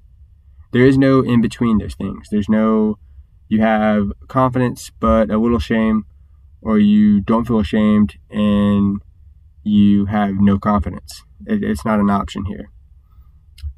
There 0.71 0.85
is 0.85 0.97
no 0.97 1.21
in 1.21 1.41
between 1.41 1.77
those 1.77 1.95
things. 1.95 2.27
There's 2.29 2.49
no, 2.49 2.97
you 3.47 3.61
have 3.61 4.11
confidence 4.27 4.91
but 4.99 5.29
a 5.29 5.37
little 5.37 5.59
shame, 5.59 6.05
or 6.61 6.79
you 6.79 7.21
don't 7.21 7.45
feel 7.45 7.59
ashamed 7.59 8.17
and 8.29 9.01
you 9.63 10.05
have 10.05 10.35
no 10.35 10.59
confidence. 10.59 11.23
It, 11.45 11.63
it's 11.63 11.85
not 11.85 11.99
an 11.99 12.09
option 12.09 12.45
here. 12.45 12.69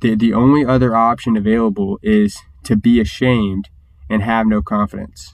The, 0.02 0.16
the 0.16 0.34
only 0.34 0.66
other 0.66 0.96
option 0.96 1.38
available 1.38 1.98
is 2.04 2.38
to 2.64 2.76
be 2.76 3.00
ashamed 3.00 3.70
and 4.10 4.22
have 4.22 4.48
no 4.48 4.62
confidence. 4.62 5.34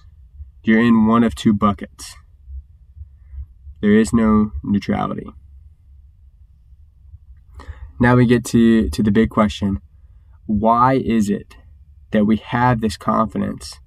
You're 0.63 0.81
in 0.81 1.07
one 1.07 1.23
of 1.23 1.35
two 1.35 1.53
buckets. 1.53 2.15
There 3.81 3.93
is 3.93 4.13
no 4.13 4.51
neutrality. 4.63 5.27
Now 7.99 8.15
we 8.15 8.25
get 8.25 8.45
to, 8.45 8.89
to 8.89 9.03
the 9.03 9.11
big 9.11 9.29
question 9.29 9.79
why 10.45 10.95
is 10.95 11.29
it 11.29 11.55
that 12.11 12.25
we 12.25 12.37
have 12.37 12.81
this 12.81 12.97
confidence 12.97 13.79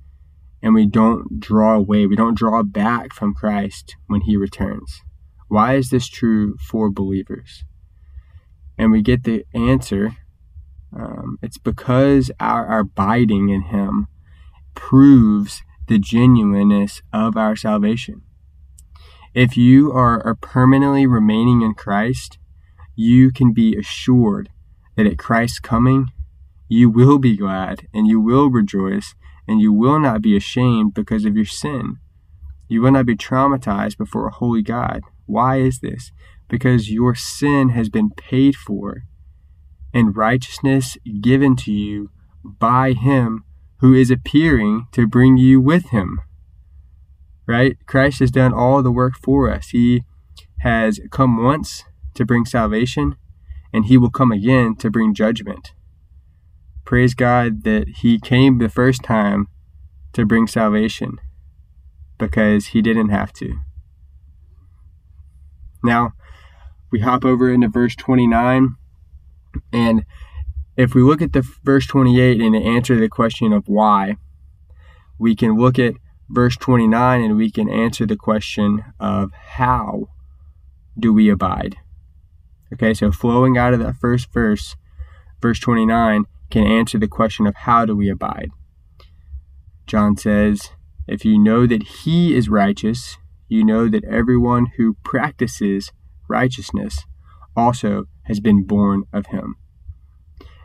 and 0.63 0.75
we 0.75 0.87
don't 0.87 1.41
draw 1.41 1.75
away, 1.75 2.07
we 2.07 2.15
don't 2.15 2.37
draw 2.39 2.63
back 2.63 3.13
from 3.13 3.35
Christ 3.35 3.97
when 4.07 4.21
he 4.21 4.37
returns? 4.37 5.01
Why 5.49 5.75
is 5.75 5.91
this 5.91 6.07
true 6.07 6.57
for 6.59 6.89
believers? 6.89 7.65
And 8.79 8.93
we 8.93 9.03
get 9.03 9.25
the 9.25 9.45
answer 9.55 10.17
um, 10.95 11.39
it's 11.43 11.59
because 11.59 12.31
our, 12.39 12.67
our 12.67 12.81
abiding 12.81 13.49
in 13.49 13.63
him 13.63 14.09
proves 14.75 15.63
the 15.93 15.99
genuineness 15.99 17.03
of 17.13 17.37
our 17.37 17.55
salvation. 17.55 18.23
If 19.35 19.59
you 19.59 19.93
are, 19.93 20.35
permanently 20.41 21.07
remaining 21.07 21.61
in 21.61 21.75
Christ, 21.75 22.39
you 22.97 23.31
can 23.31 23.53
be 23.53 23.77
assured 23.77 24.49
that 24.97 25.07
at 25.07 25.19
Christ's 25.19 25.61
coming, 25.61 26.07
you 26.67 26.89
will 26.89 27.19
be 27.19 27.37
glad 27.37 27.89
and 27.93 28.07
you 28.07 28.19
will 28.21 28.49
rejoice 28.49 29.15
and 29.47 29.61
you 29.61 29.71
will 29.71 30.01
not 30.01 30.23
be 30.23 30.35
ashamed 30.35 30.95
because 30.95 31.27
of 31.27 31.37
your 31.37 31.45
sin. 31.45 31.99
You 32.69 32.81
will 32.81 32.93
not 32.93 33.05
be 33.05 33.15
traumatized 33.15 33.99
before 33.99 34.27
a 34.27 34.33
holy 34.33 34.63
God. 34.63 35.03
Why 35.27 35.59
is 35.59 35.81
this? 35.81 36.11
Because 36.49 36.91
your 36.91 37.15
sin 37.15 37.69
has 37.71 37.91
been 37.91 38.09
paid 38.11 38.57
for 38.57 39.03
and 39.93 40.17
righteousness 40.17 40.97
given 41.21 41.55
to 41.57 41.71
you 41.71 42.11
by 42.43 42.95
Him 42.95 43.45
who 43.83 43.93
is 43.93 44.11
appearing 44.11 44.87
to 44.93 45.07
bring 45.07 45.37
you 45.37 45.61
with 45.61 45.91
Him 45.91 46.21
right? 47.47 47.77
Christ 47.87 48.21
has 48.21 48.31
done 48.31 48.53
all 48.53 48.83
the 48.83 48.93
work 48.93 49.15
for 49.17 49.51
us. 49.51 49.69
He 49.71 50.05
has 50.61 51.01
come 51.11 51.43
once 51.43 51.85
to 52.15 52.25
bring 52.25 52.45
salvation, 52.45 53.17
and 53.73 53.87
he 53.87 53.99
will 53.99 54.11
come 54.11 54.33
again 54.33 54.77
to 54.77 54.91
bring 54.91 55.15
judgment. 55.15 55.73
Praise 56.85 57.15
God 57.15 57.65
that 57.65 57.89
he 58.01 58.19
came 58.19 58.59
the 58.59 58.69
first 58.69 59.03
time 59.03 59.49
to 60.13 60.27
bring 60.27 60.47
salvation 60.47 61.19
because 62.19 62.69
he 62.69 62.83
didn't 62.83 63.09
have 63.09 63.33
to. 63.35 63.61
Now, 65.83 66.13
we 66.91 67.01
hop 67.01 67.25
over 67.25 67.53
into 67.53 67.69
verse 67.69 67.97
29, 67.97 68.77
and 69.73 70.05
if 70.77 70.95
we 70.95 71.03
look 71.03 71.21
at 71.21 71.33
the 71.33 71.47
verse 71.65 71.87
28 71.87 72.41
and 72.41 72.57
answer 72.57 72.99
the 72.99 73.09
question 73.09 73.53
of 73.53 73.69
why, 73.69 74.17
we 75.19 75.37
can 75.37 75.57
look 75.57 75.79
at 75.79 75.95
verse 76.29 76.57
29 76.57 77.23
and 77.23 77.37
we 77.37 77.51
can 77.51 77.69
answer 77.69 78.07
the 78.07 78.17
question 78.17 78.85
of 78.99 79.33
how 79.33 80.09
do 80.99 81.13
we 81.13 81.29
abide? 81.29 81.77
Okay, 82.73 82.95
so 82.95 83.13
flowing 83.13 83.59
out 83.59 83.75
of 83.75 83.81
that 83.81 83.97
first 83.97 84.33
verse, 84.33 84.77
verse 85.41 85.61
29, 85.61 86.25
can 86.51 86.67
answer 86.67 86.99
the 86.99 87.09
question 87.09 87.47
of 87.47 87.55
how 87.55 87.85
do 87.85 87.95
we 87.95 88.09
abide? 88.09 88.51
John 89.87 90.17
says, 90.17 90.71
If 91.07 91.25
you 91.25 91.39
know 91.39 91.67
that 91.67 91.83
he 91.83 92.35
is 92.35 92.49
righteous, 92.49 93.19
you 93.49 93.65
know 93.65 93.89
that 93.89 94.05
everyone 94.05 94.69
who 94.79 94.97
practices 95.05 95.93
righteousness 96.29 97.05
also 97.55 98.05
has 98.23 98.41
been 98.41 98.65
born 98.65 99.05
of 99.13 99.27
him. 99.27 99.57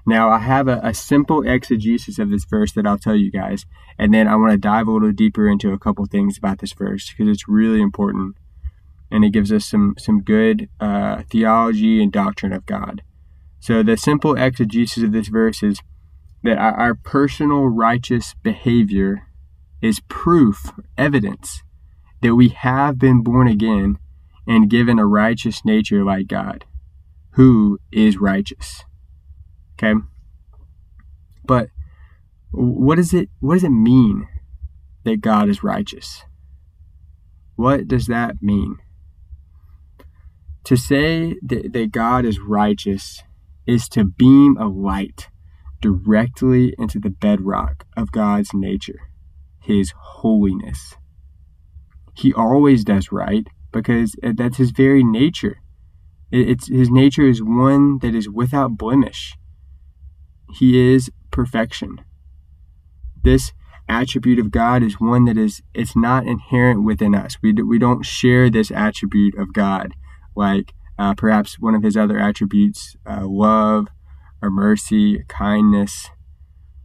Now, 0.08 0.30
I 0.30 0.40
have 0.40 0.70
a, 0.70 0.80
a, 0.82 0.94
simple 0.94 1.46
exegesis 1.46 2.18
of 2.18 2.30
this 2.30 2.46
verse 2.46 2.72
that 2.72 2.88
I'll 2.88 2.98
tell 2.98 3.18
you 3.18 3.30
guys, 3.30 3.66
and 4.00 4.14
then 4.14 4.26
I 4.26 4.38
want 4.38 4.54
to 4.54 4.58
dive 4.58 4.88
a 4.88 4.92
little 4.92 5.12
deeper 5.12 5.50
into 5.50 5.74
a 5.74 5.78
couple 5.78 6.06
things 6.06 6.38
about 6.38 6.60
this 6.60 6.72
verse 6.72 7.10
because 7.10 7.28
it's 7.28 7.50
really 7.50 7.82
important, 7.82 8.38
and 9.12 9.26
it 9.26 9.34
gives 9.34 9.52
us 9.52 9.66
some 9.66 9.96
some 10.00 10.22
good 10.22 10.70
uh, 10.80 11.24
theology 11.30 12.02
and 12.02 12.10
doctrine 12.10 12.54
of 12.54 12.66
God. 12.66 13.02
So, 13.60 13.84
the 13.84 13.98
simple 13.98 14.38
exegesis 14.38 15.04
of 15.04 15.12
this 15.12 15.28
verse 15.28 15.62
is 15.62 15.82
that 16.42 16.58
our, 16.58 16.74
our 16.74 16.96
personal 16.96 17.66
righteous 17.66 18.34
behavior 18.42 19.28
is 19.82 20.00
proof, 20.08 20.72
evidence 20.98 21.64
that 22.22 22.36
we 22.36 22.48
have 22.48 22.98
been 22.98 23.24
born 23.24 23.50
again 23.50 24.00
and 24.48 24.70
given 24.70 25.00
a 25.00 25.06
righteous 25.06 25.66
nature 25.66 26.06
like 26.06 26.28
God, 26.28 26.64
who 27.32 27.78
is 27.92 28.18
righteous. 28.18 28.86
Okay? 29.78 30.00
But 31.46 31.70
what 32.52 32.96
does 32.96 33.14
it 33.14 33.30
what 33.40 33.56
does 33.56 33.64
it 33.64 33.70
mean 33.70 34.28
that 35.04 35.22
God 35.22 35.50
is 35.50 35.64
righteous? 35.64 36.24
What 37.56 37.88
does 37.88 38.08
that 38.08 38.42
mean? 38.42 38.78
To 40.66 40.76
say 40.76 41.36
that, 41.42 41.72
that 41.74 41.92
God 41.92 42.26
is 42.26 42.40
righteous 42.40 43.24
is 43.66 43.88
to 43.90 44.04
beam 44.04 44.58
a 44.58 44.68
light 44.68 45.30
directly 45.82 46.74
into 46.78 47.00
the 47.00 47.10
bedrock 47.10 47.86
of 47.96 48.12
God's 48.12 48.54
nature, 48.54 49.00
His 49.62 49.94
holiness. 49.98 50.96
He 52.16 52.34
always 52.34 52.84
does 52.84 53.12
right 53.12 53.48
because 53.72 54.16
that's 54.22 54.58
His 54.58 54.72
very 54.72 55.04
nature. 55.04 55.62
It's 56.32 56.68
His 56.68 56.90
nature 56.90 57.28
is 57.28 57.42
one 57.42 58.00
that 58.00 58.14
is 58.14 58.30
without 58.30 58.78
blemish. 58.78 59.38
He 60.54 60.94
is 60.94 61.12
perfection. 61.32 62.02
This 63.24 63.54
attribute 63.90 64.40
of 64.40 64.52
God 64.52 64.84
is 64.84 65.00
one 65.00 65.26
that 65.26 65.38
is 65.38 65.62
it's 65.74 65.96
not 65.96 66.26
inherent 66.26 66.84
within 66.84 67.16
us. 67.16 67.38
We 67.42 67.54
do, 67.54 67.68
we 67.68 67.80
don't 67.80 68.06
share 68.06 68.50
this 68.50 68.72
attribute 68.72 69.38
of 69.38 69.54
God 69.54 69.94
like 70.36 70.74
uh, 71.00 71.14
perhaps 71.14 71.60
one 71.60 71.76
of 71.76 71.84
his 71.84 71.96
other 71.96 72.18
attributes, 72.18 72.96
uh, 73.06 73.26
love 73.26 73.88
or 74.42 74.50
mercy, 74.50 75.24
kindness. 75.28 76.10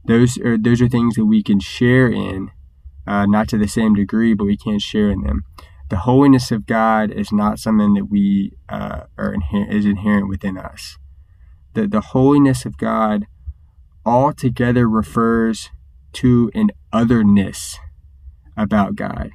Those 0.06 0.38
are 0.38 0.58
those 0.58 0.82
are 0.82 0.88
things 0.88 1.14
that 1.14 1.26
we 1.26 1.42
can 1.42 1.60
share 1.60 2.10
in, 2.10 2.50
uh, 3.06 3.26
not 3.26 3.48
to 3.48 3.58
the 3.58 3.68
same 3.68 3.94
degree, 3.94 4.34
but 4.34 4.46
we 4.46 4.56
can 4.56 4.78
share 4.78 5.10
in 5.10 5.22
them. 5.22 5.44
The 5.90 5.98
holiness 5.98 6.50
of 6.50 6.66
God 6.66 7.10
is 7.10 7.32
not 7.32 7.58
something 7.58 7.94
that 7.94 8.06
we 8.06 8.52
uh, 8.68 9.02
are 9.18 9.34
inher- 9.34 9.70
is 9.70 9.84
inherent 9.84 10.28
within 10.28 10.58
us. 10.58 10.98
The 11.74 11.86
the 11.86 12.00
holiness 12.00 12.64
of 12.64 12.76
God 12.78 13.26
altogether 14.04 14.88
refers 14.88 15.70
to 16.12 16.50
an 16.54 16.70
otherness 16.92 17.78
about 18.56 18.96
God. 18.96 19.30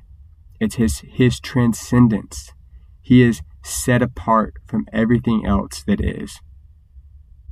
It's 0.59 0.75
his 0.75 0.99
his 0.99 1.39
transcendence. 1.39 2.53
He 3.01 3.21
is 3.21 3.41
set 3.63 4.01
apart 4.01 4.55
from 4.67 4.85
everything 4.91 5.45
else 5.45 5.83
that 5.87 6.01
is. 6.01 6.39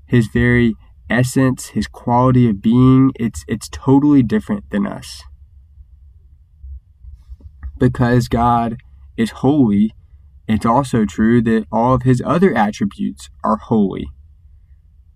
His 0.07 0.27
very 0.27 0.75
essence, 1.09 1.67
his 1.67 1.87
quality 1.87 2.49
of 2.49 2.61
being, 2.61 3.11
it's 3.15 3.43
it's 3.47 3.69
totally 3.69 4.23
different 4.23 4.69
than 4.69 4.85
us. 4.85 5.23
Because 7.77 8.27
God 8.27 8.77
is 9.17 9.31
holy, 9.31 9.93
it's 10.47 10.65
also 10.65 11.05
true 11.05 11.41
that 11.41 11.65
all 11.71 11.95
of 11.95 12.03
his 12.03 12.21
other 12.25 12.55
attributes 12.55 13.29
are 13.43 13.57
holy. 13.57 14.07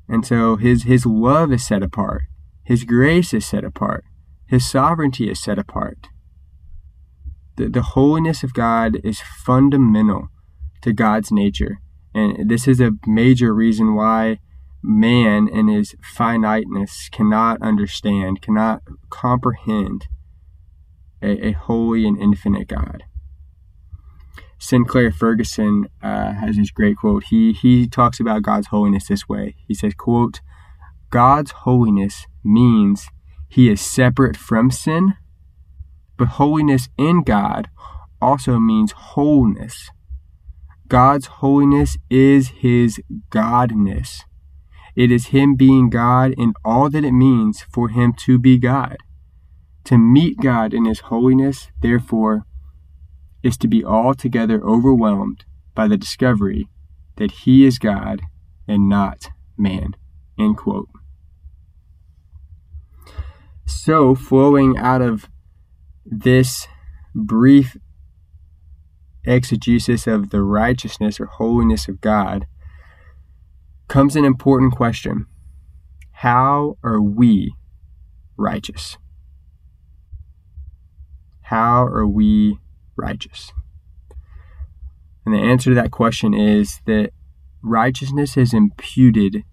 And 0.10 0.25
so 0.25 0.56
his 0.56 0.84
his 0.84 1.06
love 1.06 1.54
is 1.54 1.66
set 1.66 1.84
apart. 1.84 2.24
His 2.63 2.84
grace 2.84 3.34
is 3.34 3.46
set 3.46 3.63
apart. 3.63 4.04
His 4.48 4.68
sovereignty 4.68 5.30
is 5.30 5.42
set 5.42 5.60
apart. 5.60 6.08
The, 7.58 7.70
the 7.70 7.82
holiness 7.82 8.44
of 8.44 8.54
God 8.54 8.98
is 9.04 9.22
fundamental 9.22 10.30
to 10.82 10.94
God's 10.94 11.32
nature. 11.32 11.78
And 12.13 12.50
this 12.50 12.68
is 12.68 12.80
a 12.80 12.94
major 13.06 13.54
reason 13.54 13.96
why 13.96 14.39
man 14.82 15.48
in 15.48 15.68
his 15.68 15.96
finiteness 16.01 17.10
cannot 17.10 17.62
understand, 17.62 18.42
cannot 18.42 18.82
comprehend 19.10 20.08
a, 21.22 21.48
a 21.48 21.51
holy 21.51 22.08
and 22.08 22.20
infinite 22.20 22.68
God. 22.68 23.04
Sinclair 24.60 25.12
Ferguson 25.12 25.88
uh, 26.04 26.34
has 26.34 26.58
this 26.58 26.70
great 26.70 26.98
quote. 26.98 27.24
He 27.25 27.54
he 27.54 27.88
talks 27.88 28.20
about 28.20 28.44
God's 28.44 28.68
holiness 28.68 29.08
this 29.08 29.28
way. 29.28 29.56
He 29.68 29.74
says, 29.74 29.94
"quote 29.94 30.42
God's 31.10 31.51
holiness 31.51 32.28
means 32.43 33.08
He 33.48 33.69
is 33.69 33.82
separate 33.82 34.38
from 34.38 34.69
sin, 34.69 35.15
but 36.17 36.28
holiness 36.28 36.89
in 36.98 37.24
God 37.24 37.69
also 38.22 38.60
means 38.60 38.91
wholeness. 38.91 39.89
God's 40.88 41.28
holiness 41.28 41.98
is 42.10 42.50
His 42.50 43.00
Godness. 43.32 44.22
It 44.95 45.12
is 45.12 45.28
Him 45.28 45.56
being 45.56 45.89
God 45.89 46.34
in 46.38 46.54
all 46.65 46.89
that 46.89 47.06
it 47.06 47.13
means 47.13 47.62
for 47.62 47.89
Him 47.89 48.13
to 48.26 48.38
be 48.38 48.58
God. 48.58 48.98
To 49.86 49.98
meet 49.98 50.39
God 50.41 50.74
in 50.74 50.86
His 50.86 51.00
holiness, 51.00 51.69
therefore, 51.82 52.45
is 53.43 53.58
to 53.58 53.67
be 53.67 53.84
altogether 53.84 54.62
overwhelmed 54.63 55.45
by 55.75 55.88
the 55.88 55.97
discovery 55.97 56.67
that 57.17 57.32
He 57.32 57.65
is 57.65 57.80
God 57.80 58.21
and 58.67 58.89
not 58.89 59.30
man. 59.58 59.95
End 60.38 60.58
quote. 60.58 60.89
So, 63.65 64.15
flowing 64.15 64.78
out 64.78 65.02
of 65.02 65.30
this 66.06 66.67
brief 67.13 67.78
exegesis 69.25 70.08
of 70.08 70.30
the 70.30 70.41
righteousness 70.41 71.19
or 71.19 71.25
holiness 71.25 71.88
of 71.88 72.02
God 72.02 72.47
comes 73.88 74.15
an 74.15 74.25
important 74.25 74.73
question 74.73 75.25
How 76.12 76.78
are 76.84 77.02
we 77.02 77.54
righteous? 78.38 78.97
How 81.41 81.84
are 81.84 82.08
we 82.08 82.60
righteous? 83.00 83.52
And 85.26 85.34
the 85.34 85.40
answer 85.40 85.72
to 85.72 85.76
that 85.76 85.92
question 85.92 86.34
is 86.34 86.82
that 86.86 87.12
righteousness 87.62 88.38
is 88.38 88.54
imputed 88.54 89.44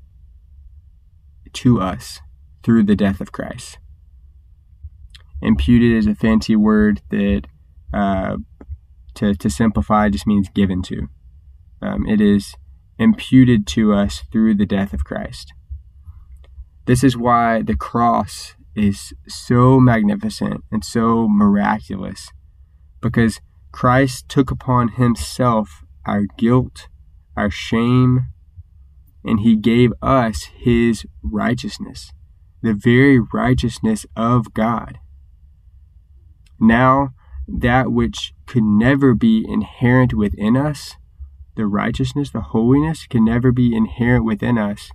to 1.53 1.81
us 1.81 2.21
through 2.63 2.85
the 2.85 2.97
death 2.97 3.21
of 3.21 3.33
Christ. 3.33 3.79
Imputed 5.43 5.93
is 5.93 6.07
a 6.07 6.15
fancy 6.15 6.57
word 6.57 7.03
that, 7.11 7.43
uh, 7.93 8.37
to, 9.15 9.35
to 9.35 9.51
simplify, 9.51 10.09
just 10.09 10.27
means 10.27 10.49
given 10.49 10.83
to. 10.83 11.09
Um, 11.83 12.07
it 12.07 12.21
is 12.21 12.55
imputed 12.99 13.67
to 13.69 13.93
us 13.93 14.23
through 14.33 14.55
the 14.55 14.67
death 14.67 14.93
of 14.93 15.05
Christ. 15.05 15.53
This 16.87 17.05
is 17.05 17.17
why 17.17 17.63
the 17.63 17.77
cross 17.77 18.55
is 18.75 19.13
so 19.29 19.81
magnificent 19.81 20.65
and 20.71 20.85
so 20.85 21.29
miraculous 21.29 22.31
because 23.07 23.41
Christ 23.71 24.29
took 24.29 24.51
upon 24.51 24.89
himself 24.89 25.85
our 26.05 26.23
guilt, 26.37 26.89
our 27.37 27.51
shame, 27.51 28.27
and 29.25 29.41
he 29.41 29.55
gave 29.55 29.93
us 30.03 30.51
his 30.57 31.07
righteousness, 31.23 32.13
the 32.63 32.75
very 32.75 33.21
righteousness 33.21 34.07
of 34.17 34.53
God. 34.55 34.99
Now, 36.59 37.11
that 37.47 37.93
which 37.93 38.35
could 38.45 38.65
never 38.65 39.15
be 39.15 39.45
inherent 39.49 40.13
within 40.13 40.57
us, 40.57 40.97
the 41.55 41.67
righteousness, 41.67 42.31
the 42.31 42.41
holiness, 42.41 43.07
can 43.07 43.25
never 43.25 43.53
be 43.53 43.75
inherent 43.75 44.25
within 44.25 44.59
us, 44.59 44.91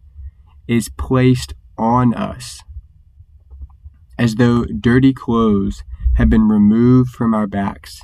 is 0.68 0.90
placed 0.90 1.54
on 1.78 2.14
us. 2.14 2.62
As 4.18 4.36
though 4.36 4.66
dirty 4.66 5.14
clothes 5.14 5.84
have 6.16 6.30
been 6.30 6.48
removed 6.48 7.12
from 7.12 7.34
our 7.34 7.48
backs, 7.48 8.02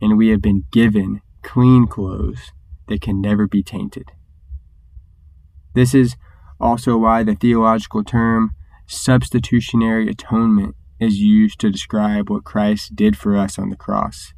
and 0.00 0.16
we 0.16 0.28
have 0.28 0.42
been 0.42 0.64
given 0.70 1.20
clean 1.42 1.86
clothes 1.86 2.52
that 2.88 3.00
can 3.00 3.20
never 3.20 3.46
be 3.46 3.62
tainted. 3.62 4.12
This 5.74 5.94
is 5.94 6.16
also 6.60 6.96
why 6.96 7.22
the 7.22 7.34
theological 7.34 8.04
term 8.04 8.52
substitutionary 8.86 10.08
atonement 10.08 10.76
is 11.00 11.18
used 11.18 11.58
to 11.60 11.70
describe 11.70 12.30
what 12.30 12.44
Christ 12.44 12.94
did 12.94 13.16
for 13.16 13.36
us 13.36 13.58
on 13.58 13.70
the 13.70 13.76
cross. 13.76 14.32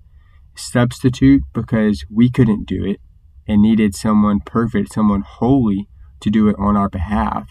Substitute 0.55 1.43
because 1.53 2.05
we 2.11 2.31
couldn't 2.31 2.67
do 2.67 2.85
it 2.85 3.01
and 3.47 3.63
needed 3.63 3.95
someone 3.95 4.41
perfect, 4.41 4.93
someone 4.93 5.23
holy 5.23 5.89
to 6.21 6.31
do 6.31 6.49
it 6.49 6.57
on 6.59 6.77
our 6.77 6.89
behalf. 6.89 7.51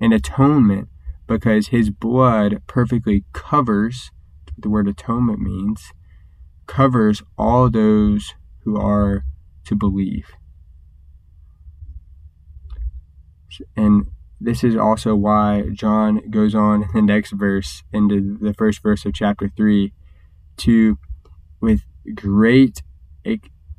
And 0.00 0.12
atonement 0.12 0.88
because 1.26 1.68
his 1.68 1.90
blood 1.90 2.62
perfectly 2.66 3.24
covers, 3.32 4.10
the 4.58 4.68
word 4.68 4.88
atonement 4.88 5.40
means, 5.40 5.92
covers 6.66 7.22
all 7.36 7.70
those 7.70 8.34
who 8.64 8.76
are 8.76 9.24
to 9.64 9.74
believe. 9.74 10.26
And 13.76 14.08
this 14.40 14.62
is 14.62 14.76
also 14.76 15.14
why 15.14 15.70
John 15.72 16.30
goes 16.30 16.54
on 16.54 16.82
in 16.82 16.88
the 16.94 17.02
next 17.02 17.32
verse, 17.32 17.82
into 17.92 18.38
the 18.40 18.54
first 18.54 18.82
verse 18.82 19.04
of 19.04 19.14
chapter 19.14 19.50
3, 19.56 19.92
to, 20.58 20.98
with 21.60 21.82
great 22.14 22.82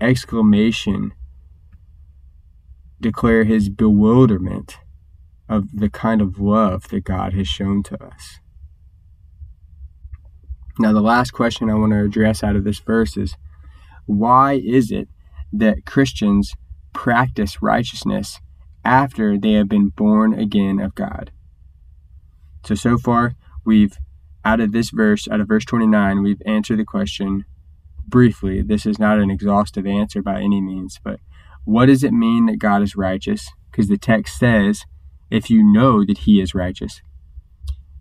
exclamation, 0.01 1.13
declare 2.99 3.45
his 3.45 3.69
bewilderment 3.69 4.77
of 5.47 5.67
the 5.73 5.89
kind 5.89 6.21
of 6.21 6.39
love 6.39 6.89
that 6.89 7.03
God 7.03 7.33
has 7.33 7.47
shown 7.47 7.81
to 7.83 8.03
us. 8.03 8.39
Now, 10.79 10.93
the 10.93 11.01
last 11.01 11.31
question 11.31 11.69
I 11.69 11.75
want 11.75 11.91
to 11.91 12.03
address 12.03 12.43
out 12.43 12.55
of 12.55 12.63
this 12.63 12.79
verse 12.79 13.17
is 13.17 13.35
why 14.05 14.53
is 14.53 14.91
it 14.91 15.09
that 15.51 15.85
Christians 15.85 16.53
practice 16.93 17.61
righteousness 17.61 18.39
after 18.83 19.37
they 19.37 19.53
have 19.53 19.69
been 19.69 19.89
born 19.89 20.33
again 20.33 20.79
of 20.79 20.95
God. 20.95 21.31
So, 22.65 22.75
so 22.75 22.97
far, 22.97 23.35
we've, 23.65 23.97
out 24.43 24.59
of 24.59 24.71
this 24.71 24.89
verse, 24.89 25.27
out 25.27 25.39
of 25.39 25.47
verse 25.47 25.65
29, 25.65 26.23
we've 26.23 26.41
answered 26.45 26.79
the 26.79 26.85
question 26.85 27.45
briefly. 28.07 28.61
This 28.61 28.85
is 28.85 28.99
not 28.99 29.19
an 29.19 29.29
exhaustive 29.29 29.85
answer 29.85 30.21
by 30.21 30.41
any 30.41 30.61
means, 30.61 30.99
but 31.03 31.19
what 31.65 31.87
does 31.87 32.03
it 32.03 32.13
mean 32.13 32.45
that 32.47 32.59
God 32.59 32.81
is 32.81 32.95
righteous? 32.95 33.49
Because 33.69 33.87
the 33.87 33.97
text 33.97 34.39
says, 34.39 34.85
if 35.29 35.49
you 35.49 35.63
know 35.63 36.03
that 36.05 36.19
he 36.19 36.41
is 36.41 36.55
righteous. 36.55 37.01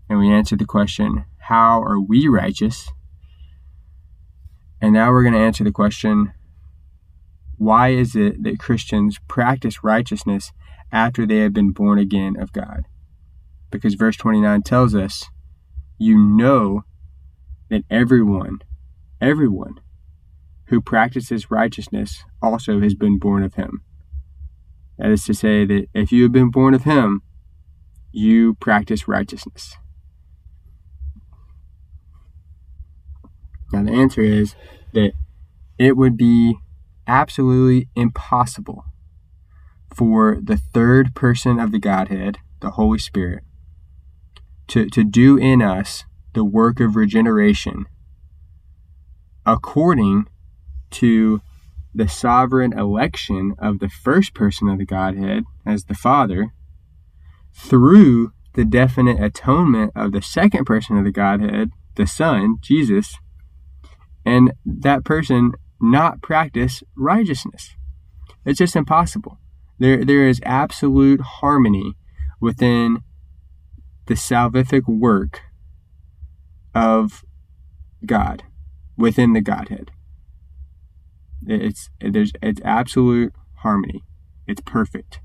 And 0.08 0.18
we 0.18 0.30
answered 0.32 0.58
the 0.58 0.64
question, 0.64 1.26
how 1.48 1.82
are 1.82 1.98
we 1.98 2.28
righteous? 2.28 2.90
And 4.82 4.92
now 4.92 5.10
we're 5.10 5.22
going 5.22 5.32
to 5.32 5.40
answer 5.40 5.64
the 5.64 5.72
question, 5.72 6.34
why 7.56 7.88
is 7.88 8.14
it 8.14 8.42
that 8.42 8.58
Christians 8.58 9.16
practice 9.28 9.82
righteousness 9.82 10.52
after 10.92 11.24
they 11.24 11.38
have 11.38 11.54
been 11.54 11.70
born 11.70 11.98
again 11.98 12.36
of 12.38 12.52
God? 12.52 12.84
Because 13.70 13.94
verse 13.94 14.14
29 14.18 14.60
tells 14.60 14.94
us, 14.94 15.24
you 15.96 16.18
know 16.18 16.82
that 17.70 17.84
everyone, 17.88 18.58
everyone 19.18 19.80
who 20.66 20.82
practices 20.82 21.50
righteousness 21.50 22.24
also 22.42 22.82
has 22.82 22.94
been 22.94 23.18
born 23.18 23.42
of 23.42 23.54
him. 23.54 23.80
That 24.98 25.10
is 25.10 25.24
to 25.24 25.32
say, 25.32 25.64
that 25.64 25.86
if 25.94 26.12
you 26.12 26.24
have 26.24 26.32
been 26.32 26.50
born 26.50 26.74
of 26.74 26.84
him, 26.84 27.22
you 28.12 28.52
practice 28.56 29.08
righteousness. 29.08 29.78
Now, 33.72 33.82
the 33.82 33.92
answer 33.92 34.22
is 34.22 34.54
that 34.92 35.12
it 35.78 35.96
would 35.96 36.16
be 36.16 36.56
absolutely 37.06 37.88
impossible 37.94 38.84
for 39.94 40.38
the 40.42 40.56
third 40.56 41.14
person 41.14 41.58
of 41.58 41.72
the 41.72 41.78
Godhead, 41.78 42.38
the 42.60 42.72
Holy 42.72 42.98
Spirit, 42.98 43.42
to, 44.68 44.88
to 44.90 45.04
do 45.04 45.36
in 45.36 45.62
us 45.62 46.04
the 46.34 46.44
work 46.44 46.80
of 46.80 46.96
regeneration 46.96 47.86
according 49.46 50.26
to 50.90 51.40
the 51.94 52.06
sovereign 52.06 52.78
election 52.78 53.54
of 53.58 53.78
the 53.78 53.88
first 53.88 54.34
person 54.34 54.68
of 54.68 54.78
the 54.78 54.84
Godhead 54.84 55.44
as 55.64 55.84
the 55.84 55.94
Father 55.94 56.52
through 57.52 58.32
the 58.52 58.64
definite 58.64 59.20
atonement 59.22 59.92
of 59.96 60.12
the 60.12 60.22
second 60.22 60.64
person 60.64 60.98
of 60.98 61.04
the 61.04 61.10
Godhead, 61.10 61.70
the 61.96 62.06
Son, 62.06 62.58
Jesus, 62.60 63.16
and 64.28 64.52
that 64.66 65.06
person 65.06 65.52
not 65.80 66.20
practice 66.20 66.82
righteousness. 66.94 67.76
It's 68.44 68.58
just 68.58 68.76
impossible. 68.76 69.38
There, 69.78 70.04
there 70.04 70.28
is 70.28 70.40
absolute 70.44 71.22
harmony 71.22 71.94
within 72.38 73.02
the 74.06 74.14
salvific 74.14 74.86
work 74.86 75.40
of 76.74 77.24
God, 78.04 78.42
within 78.98 79.32
the 79.32 79.40
Godhead. 79.40 79.92
It's 81.46 81.88
there's 82.00 82.32
it's 82.42 82.60
absolute 82.64 83.32
harmony. 83.62 84.04
It's 84.46 84.60
perfect. 84.60 85.20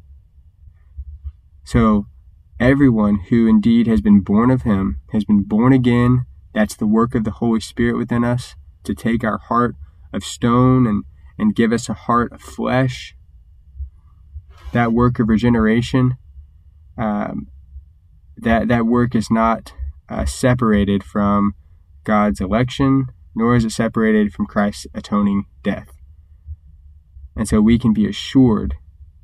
So 1.66 2.06
everyone 2.58 3.20
who 3.30 3.48
indeed 3.48 3.88
has 3.88 4.00
been 4.00 4.22
born 4.22 4.50
of 4.50 4.62
him 4.62 5.02
has 5.12 5.26
been 5.26 5.44
born 5.44 5.74
again. 5.74 6.26
That's 6.54 6.76
the 6.76 6.88
work 6.88 7.16
of 7.16 7.26
the 7.26 7.32
Holy 7.32 7.60
Spirit 7.60 7.98
within 7.98 8.24
us 8.24 8.56
to 8.84 8.94
take 8.94 9.24
our 9.24 9.38
heart 9.38 9.76
of 10.14 10.24
stone 10.24 10.86
and, 10.88 11.04
and 11.38 11.56
give 11.56 11.72
us 11.72 11.90
a 11.90 11.94
heart 11.94 12.32
of 12.32 12.42
flesh. 12.42 13.16
That 14.72 14.94
work 14.94 15.20
of 15.20 15.30
regeneration, 15.30 16.18
um, 16.98 17.48
that, 18.38 18.68
that 18.68 18.86
work 18.86 19.16
is 19.16 19.30
not 19.30 19.74
uh, 20.10 20.26
separated 20.26 21.04
from 21.04 21.54
God's 22.04 22.42
election, 22.42 23.08
nor 23.36 23.56
is 23.56 23.66
it 23.66 23.72
separated 23.72 24.34
from 24.34 24.46
Christ's 24.46 24.88
atoning 24.94 25.46
death. 25.64 25.90
And 27.36 27.48
so 27.48 27.62
we 27.62 27.80
can 27.80 27.94
be 27.94 28.08
assured 28.08 28.76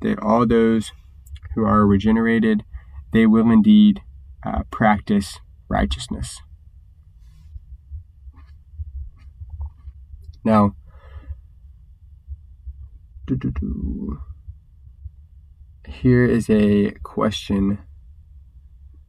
that 0.02 0.18
all 0.20 0.46
those 0.46 0.92
who 1.54 1.64
are 1.64 1.86
regenerated, 1.86 2.64
they 3.12 3.26
will 3.26 3.50
indeed 3.50 4.00
uh, 4.44 4.62
practice 4.70 5.38
righteousness. 5.68 6.40
Now, 10.44 10.74
here 15.86 16.24
is 16.24 16.48
a 16.48 16.92
question 17.02 17.78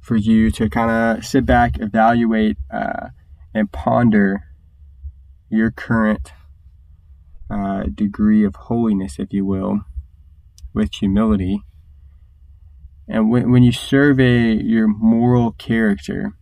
for 0.02 0.16
you 0.16 0.52
to 0.52 0.70
kind 0.70 1.20
of 1.20 1.26
sit 1.26 1.46
back, 1.46 1.80
evaluate, 1.80 2.58
uh, 2.74 3.10
and 3.54 3.72
ponder 3.72 4.44
your 5.50 5.72
current 5.72 6.34
uh, 7.50 7.84
degree 7.94 8.44
of 8.44 8.56
holiness, 8.56 9.18
if 9.20 9.32
you 9.32 9.46
will, 9.46 9.82
with 10.74 10.94
humility. 10.96 11.62
And 13.08 13.30
when, 13.30 13.52
when 13.52 13.64
you 13.64 13.72
survey 13.72 14.54
your 14.54 14.88
moral 14.88 15.52
character, 15.54 16.34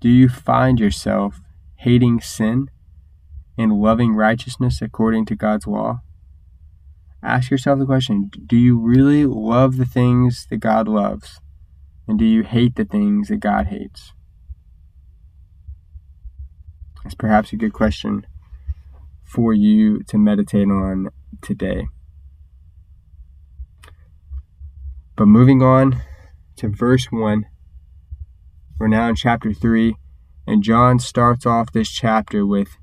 do 0.00 0.08
you 0.08 0.28
find 0.28 0.80
yourself 0.80 1.40
hating 1.76 2.20
sin 2.20 2.70
and 3.58 3.72
loving 3.72 4.14
righteousness 4.14 4.80
according 4.80 5.26
to 5.26 5.36
God's 5.36 5.66
law? 5.66 6.00
Ask 7.22 7.50
yourself 7.50 7.78
the 7.78 7.86
question 7.86 8.30
Do 8.46 8.56
you 8.56 8.78
really 8.78 9.26
love 9.26 9.76
the 9.76 9.84
things 9.84 10.46
that 10.50 10.58
God 10.58 10.88
loves? 10.88 11.40
And 12.08 12.18
do 12.18 12.24
you 12.24 12.42
hate 12.42 12.76
the 12.76 12.84
things 12.84 13.28
that 13.28 13.40
God 13.40 13.66
hates? 13.66 14.12
That's 17.04 17.14
perhaps 17.14 17.52
a 17.52 17.56
good 17.56 17.72
question 17.72 18.26
for 19.24 19.52
you 19.54 20.02
to 20.04 20.18
meditate 20.18 20.68
on 20.68 21.10
today. 21.40 21.86
But 25.16 25.26
moving 25.26 25.62
on 25.62 26.02
to 26.56 26.68
verse 26.68 27.06
1, 27.10 27.46
we're 28.78 28.88
now 28.88 29.08
in 29.08 29.14
chapter 29.14 29.52
3, 29.52 29.94
and 30.46 30.62
John 30.62 30.98
starts 30.98 31.46
off 31.46 31.72
this 31.72 31.90
chapter 31.90 32.46
with 32.46 32.76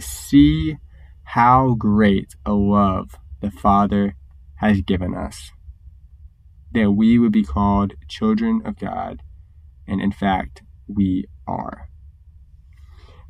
See 0.00 0.76
how 1.22 1.74
great 1.74 2.34
a 2.44 2.52
love 2.52 3.16
the 3.40 3.50
Father 3.50 4.16
has 4.56 4.80
given 4.80 5.14
us, 5.14 5.52
that 6.72 6.92
we 6.92 7.18
would 7.18 7.32
be 7.32 7.44
called 7.44 7.94
children 8.08 8.62
of 8.64 8.78
God, 8.78 9.22
and 9.86 10.00
in 10.00 10.12
fact, 10.12 10.62
we 10.88 11.26
are. 11.46 11.88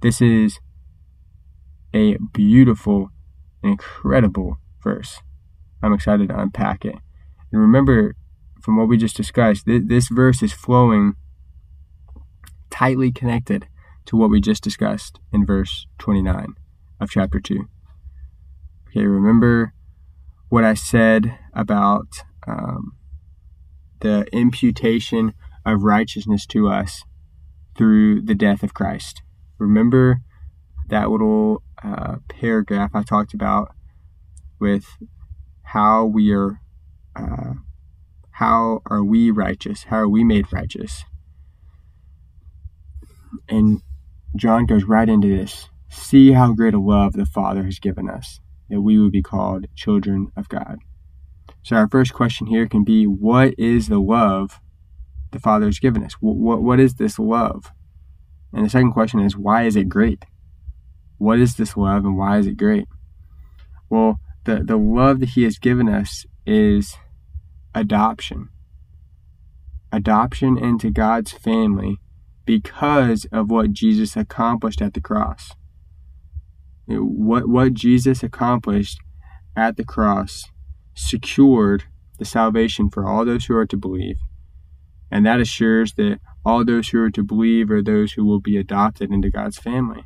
This 0.01 0.21
is 0.21 0.61
a 1.95 2.17
beautiful, 2.33 3.11
incredible 3.63 4.59
verse. 4.83 5.21
I'm 5.83 5.93
excited 5.93 6.29
to 6.29 6.41
unpack 6.41 6.85
it. 6.85 6.97
And 7.53 7.61
remember, 7.61 8.15
from 8.63 8.77
what 8.77 8.89
we 8.89 8.97
just 8.97 9.17
discussed, 9.17 9.67
th- 9.67 9.83
this 9.87 10.09
verse 10.09 10.43
is 10.43 10.53
flowing 10.53 11.17
tightly 12.71 13.13
connected 13.13 13.67
to 14.07 14.17
what 14.17 14.31
we 14.31 14.41
just 14.41 14.63
discussed 14.63 15.19
in 15.33 15.45
verse 15.45 15.87
29 15.99 16.55
of 17.01 17.11
chapter 17.11 17.41
2. 17.41 17.69
Okay, 18.89 19.07
remember 19.07 19.73
what 20.49 20.65
I 20.65 20.75
said 20.75 21.39
about 21.55 22.09
um, 22.47 22.93
the 24.01 24.27
imputation 24.33 25.35
of 25.65 25.83
righteousness 25.83 26.47
to 26.47 26.69
us 26.69 27.05
through 27.77 28.23
the 28.23 28.35
death 28.35 28.63
of 28.63 28.75
Christ. 28.75 29.23
Remember 29.59 30.21
that 30.89 31.11
little 31.11 31.63
uh, 31.83 32.17
paragraph 32.29 32.91
I 32.95 33.03
talked 33.03 33.33
about 33.33 33.75
with 34.59 34.85
how 35.63 36.05
we 36.05 36.33
are, 36.33 36.61
uh, 37.15 37.55
how 38.33 38.83
are 38.87 39.05
we 39.05 39.31
righteous? 39.31 39.85
How 39.85 39.99
are 39.99 40.09
we 40.09 40.25
made 40.25 40.53
righteous? 40.53 41.05
And 43.49 43.83
John 44.37 44.67
goes 44.67 44.85
right 44.85 45.09
into 45.09 45.29
this. 45.29 45.69
See 45.91 46.33
how 46.33 46.53
great 46.53 46.73
a 46.73 46.79
love 46.79 47.15
the 47.15 47.27
Father 47.27 47.65
has 47.65 47.81
given 47.81 48.09
us, 48.09 48.41
that 48.69 48.81
we 48.81 48.99
would 48.99 49.11
be 49.11 49.23
called 49.23 49.67
children 49.75 50.29
of 50.37 50.49
God. 50.49 50.79
So, 51.63 51.77
our 51.77 51.89
first 51.89 52.15
question 52.15 52.47
here 52.47 52.69
can 52.69 52.85
be 52.85 53.05
what 53.07 53.55
is 53.59 53.89
the 53.89 54.01
love 54.01 54.61
the 55.33 55.41
Father 55.41 55.67
has 55.67 55.81
given 55.81 56.05
us? 56.05 56.15
What, 56.21 56.37
what, 56.37 56.63
what 56.63 56.81
is 56.81 56.95
this 56.95 57.19
love? 57.19 57.73
And 58.53 58.65
the 58.65 58.71
second 58.71 58.93
question 58.93 59.21
is 59.21 59.37
why 59.37 59.65
is 59.65 59.77
it 59.77 59.89
great? 59.89 60.25
What 61.19 61.39
is 61.39 61.57
this 61.57 61.77
love 61.77 62.05
and 62.05 62.17
why 62.17 62.39
is 62.39 62.47
it 62.47 62.57
great? 62.57 62.87
Well, 63.91 64.21
the, 64.45 64.63
the 64.65 64.77
love 64.77 65.21
that 65.21 65.31
He 65.31 65.43
has 65.43 65.59
given 65.59 65.89
us 65.89 66.25
is 66.47 66.97
adoption. 67.75 68.49
Adoption 69.93 70.57
into 70.57 70.91
God's 70.91 71.33
family 71.33 71.99
because 72.45 73.27
of 73.33 73.51
what 73.51 73.73
Jesus 73.73 74.17
accomplished 74.17 74.81
at 74.81 74.95
the 74.95 75.01
cross. 75.01 75.51
What, 76.91 77.49
what 77.49 77.75
Jesus 77.75 78.23
accomplished 78.23 78.99
at 79.57 79.77
the 79.77 79.85
cross 79.85 80.45
secured 80.95 81.85
the 82.19 82.25
salvation 82.25 82.91
for 82.91 83.07
all 83.07 83.25
those 83.25 83.47
who 83.47 83.57
are 83.57 83.67
to 83.67 83.77
believe, 83.77 84.17
and 85.11 85.25
that 85.25 85.41
assures 85.41 85.95
that 85.95 86.21
all 86.45 86.65
those 86.65 86.89
who 86.89 87.03
are 87.03 87.11
to 87.11 87.23
believe 87.23 87.71
are 87.71 87.83
those 87.83 88.13
who 88.13 88.25
will 88.25 88.41
be 88.41 88.57
adopted 88.57 89.11
into 89.11 89.31
God's 89.31 89.59
family. 89.59 90.05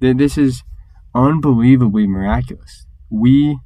This 0.00 0.36
is 0.36 0.62
unbelievably 1.14 2.06
miraculous. 2.06 2.86
We 3.10 3.58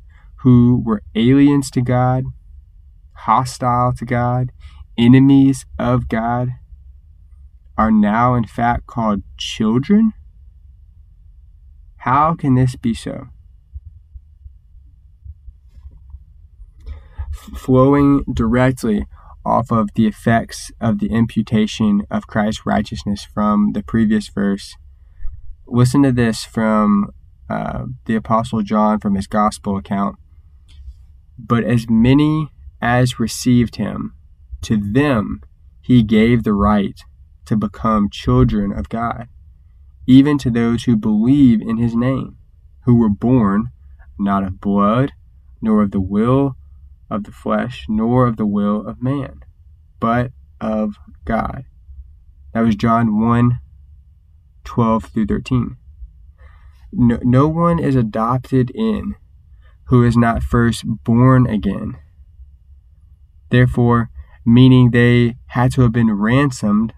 who 0.42 0.82
were 0.84 1.02
aliens 1.14 1.70
to 1.72 1.82
God, 1.82 2.24
hostile 3.12 3.92
to 3.94 4.04
God, 4.04 4.52
enemies 4.96 5.66
of 5.78 6.08
God, 6.08 6.50
are 7.76 7.90
now 7.90 8.34
in 8.34 8.44
fact 8.44 8.86
called 8.86 9.22
children? 9.36 10.12
How 12.00 12.34
can 12.34 12.54
this 12.54 12.76
be 12.76 12.94
so? 12.94 13.28
flowing 17.54 18.24
directly 18.32 19.06
off 19.44 19.70
of 19.70 19.88
the 19.94 20.06
effects 20.06 20.70
of 20.80 20.98
the 20.98 21.10
imputation 21.10 22.02
of 22.10 22.26
Christ's 22.26 22.66
righteousness 22.66 23.24
from 23.24 23.72
the 23.72 23.82
previous 23.82 24.28
verse. 24.28 24.76
Listen 25.66 26.02
to 26.02 26.12
this 26.12 26.44
from 26.44 27.10
uh, 27.48 27.86
the 28.06 28.16
Apostle 28.16 28.62
John 28.62 28.98
from 28.98 29.14
his 29.14 29.26
gospel 29.26 29.76
account. 29.76 30.16
But 31.38 31.64
as 31.64 31.88
many 31.88 32.50
as 32.82 33.18
received 33.18 33.76
him, 33.76 34.14
to 34.62 34.76
them 34.76 35.40
he 35.80 36.02
gave 36.02 36.42
the 36.42 36.52
right 36.52 37.00
to 37.46 37.56
become 37.56 38.10
children 38.10 38.72
of 38.72 38.88
God, 38.88 39.28
even 40.06 40.38
to 40.38 40.50
those 40.50 40.84
who 40.84 40.96
believe 40.96 41.60
in 41.60 41.76
his 41.76 41.94
name, 41.94 42.36
who 42.84 42.96
were 42.96 43.08
born 43.08 43.70
not 44.18 44.44
of 44.44 44.60
blood, 44.60 45.12
nor 45.62 45.82
of 45.82 45.90
the 45.90 46.00
will 46.00 46.56
of 47.10 47.24
the 47.24 47.32
flesh, 47.32 47.86
nor 47.88 48.26
of 48.26 48.36
the 48.36 48.46
will 48.46 48.86
of 48.86 49.02
man, 49.02 49.40
but 49.98 50.32
of 50.60 50.96
God. 51.24 51.64
That 52.52 52.62
was 52.62 52.76
John 52.76 53.20
1 53.20 53.60
12 54.64 55.04
through 55.04 55.26
13. 55.26 55.76
No, 56.92 57.18
no 57.22 57.48
one 57.48 57.78
is 57.78 57.96
adopted 57.96 58.70
in 58.70 59.14
who 59.84 60.04
is 60.04 60.16
not 60.16 60.42
first 60.42 60.84
born 60.86 61.46
again. 61.46 61.96
Therefore, 63.50 64.10
meaning 64.44 64.90
they 64.90 65.36
had 65.48 65.72
to 65.72 65.82
have 65.82 65.92
been 65.92 66.12
ransomed 66.12 66.92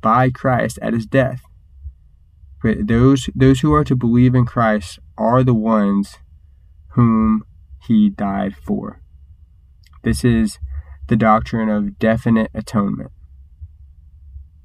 by 0.00 0.30
Christ 0.30 0.78
at 0.82 0.92
his 0.92 1.06
death. 1.06 1.43
But 2.64 2.86
those 2.86 3.28
those 3.34 3.60
who 3.60 3.74
are 3.74 3.84
to 3.84 3.94
believe 3.94 4.34
in 4.34 4.46
Christ 4.46 4.98
are 5.18 5.44
the 5.44 5.52
ones 5.52 6.16
whom 6.92 7.44
he 7.86 8.08
died 8.08 8.56
for. 8.56 9.02
This 10.02 10.24
is 10.24 10.58
the 11.08 11.16
doctrine 11.16 11.68
of 11.68 11.98
definite 11.98 12.50
atonement. 12.54 13.10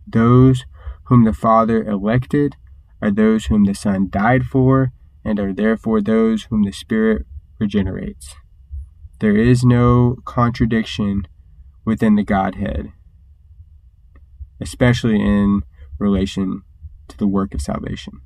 Those 0.07 0.63
whom 1.07 1.25
the 1.25 1.33
Father 1.33 1.83
elected 1.83 2.55
are 3.01 3.11
those 3.11 3.47
whom 3.47 3.65
the 3.65 3.75
Son 3.75 4.07
died 4.09 4.45
for, 4.45 4.93
and 5.25 5.37
are 5.37 5.51
therefore 5.51 5.99
those 5.99 6.43
whom 6.43 6.63
the 6.63 6.71
Spirit 6.71 7.25
regenerates. 7.59 8.33
There 9.19 9.35
is 9.35 9.65
no 9.65 10.15
contradiction 10.23 11.27
within 11.83 12.15
the 12.15 12.23
Godhead, 12.23 12.93
especially 14.61 15.19
in 15.19 15.63
relation 15.97 16.63
to 17.09 17.17
the 17.17 17.27
work 17.27 17.53
of 17.53 17.61
salvation. 17.61 18.21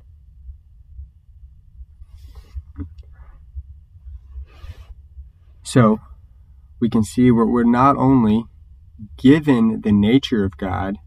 So, 5.64 6.00
we 6.80 6.90
can 6.90 7.04
see 7.04 7.32
where 7.32 7.46
we're 7.46 7.64
not 7.64 7.96
only 7.96 8.46
given 9.18 9.82
the 9.82 9.92
nature 9.92 10.44
of 10.44 10.58
God 10.58 10.98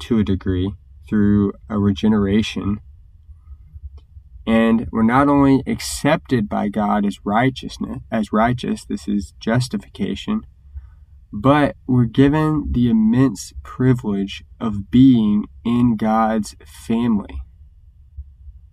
to 0.00 0.18
a 0.18 0.24
degree 0.24 0.74
through 1.08 1.52
a 1.68 1.78
regeneration, 1.78 2.80
and 4.46 4.88
we're 4.90 5.02
not 5.02 5.28
only 5.28 5.62
accepted 5.66 6.48
by 6.48 6.68
God 6.68 7.06
as 7.06 7.24
righteousness 7.24 8.00
as 8.10 8.32
righteous, 8.32 8.84
this 8.84 9.06
is 9.06 9.34
justification, 9.38 10.44
but 11.32 11.76
we're 11.86 12.04
given 12.04 12.68
the 12.70 12.88
immense 12.88 13.52
privilege 13.62 14.44
of 14.60 14.90
being 14.90 15.44
in 15.64 15.96
God's 15.96 16.56
family. 16.64 17.42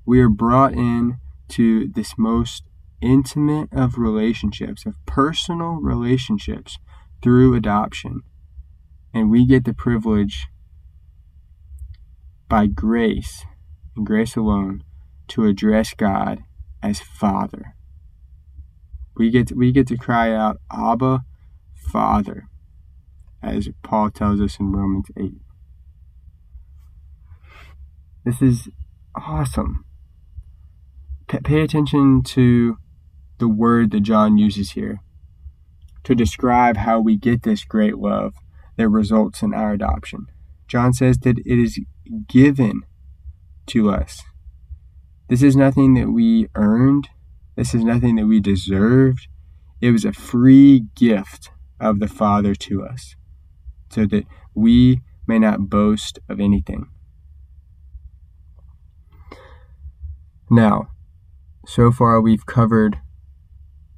We 0.06 0.22
are 0.22 0.30
brought 0.30 0.74
in 0.74 1.18
to 1.50 1.88
this 1.88 2.14
most 2.18 2.64
intimate 3.02 3.70
of 3.72 3.98
relationships, 3.98 4.86
of 4.86 4.96
personal 5.06 5.76
relationships 5.82 6.78
through 7.22 7.56
adoption. 7.56 8.22
And 9.14 9.30
we 9.30 9.46
get 9.46 9.66
the 9.66 9.74
privilege 9.74 10.48
by 12.48 12.68
grace 12.68 13.46
and 13.96 14.06
grace 14.06 14.36
alone 14.36 14.84
to 15.30 15.46
address 15.46 15.94
God 15.94 16.44
as 16.82 17.00
Father. 17.00 17.76
We 19.18 19.30
get 19.30 19.48
to, 19.48 19.56
we 19.56 19.72
get 19.72 19.88
to 19.88 19.98
cry 19.98 20.34
out, 20.34 20.58
Abba, 20.72 21.24
Father, 21.92 22.48
as 23.42 23.70
Paul 23.84 24.10
tells 24.10 24.42
us 24.42 24.60
in 24.60 24.72
Romans 24.72 25.08
8. 25.18 25.34
This 28.26 28.42
is 28.42 28.70
awesome. 29.16 29.86
P- 31.28 31.40
pay 31.40 31.62
attention 31.62 32.24
to 32.24 32.78
the 33.38 33.48
word 33.48 33.92
that 33.92 34.02
John 34.02 34.38
uses 34.38 34.72
here 34.72 35.00
to 36.04 36.16
describe 36.16 36.78
how 36.78 37.00
we 37.00 37.18
get 37.18 37.44
this 37.44 37.64
great 37.64 37.98
love 37.98 38.34
that 38.78 38.90
results 38.90 39.42
in 39.42 39.54
our 39.54 39.74
adoption. 39.74 40.28
John 40.68 40.94
says 40.94 41.18
that 41.20 41.40
it 41.40 41.60
is 41.60 41.80
given 42.28 42.82
to 43.68 43.92
us. 43.92 44.22
This 45.28 45.42
is 45.42 45.56
nothing 45.56 45.96
that 45.96 46.10
we 46.12 46.48
earned, 46.56 47.10
this 47.56 47.74
is 47.74 47.84
nothing 47.84 48.16
that 48.16 48.28
we 48.28 48.40
deserved. 48.40 49.28
It 49.82 49.92
was 49.92 50.06
a 50.06 50.14
free 50.14 50.86
gift 50.96 51.50
of 51.80 52.00
the 52.00 52.08
Father 52.08 52.56
to 52.56 52.84
us 52.84 53.16
so 53.90 54.06
that 54.06 54.26
we 54.54 55.02
may 55.28 55.40
not 55.40 55.70
boast 55.70 56.20
of 56.30 56.40
anything. 56.40 56.88
Now, 60.50 60.90
so 61.66 61.92
far 61.92 62.22
we've 62.22 62.46
covered 62.46 63.00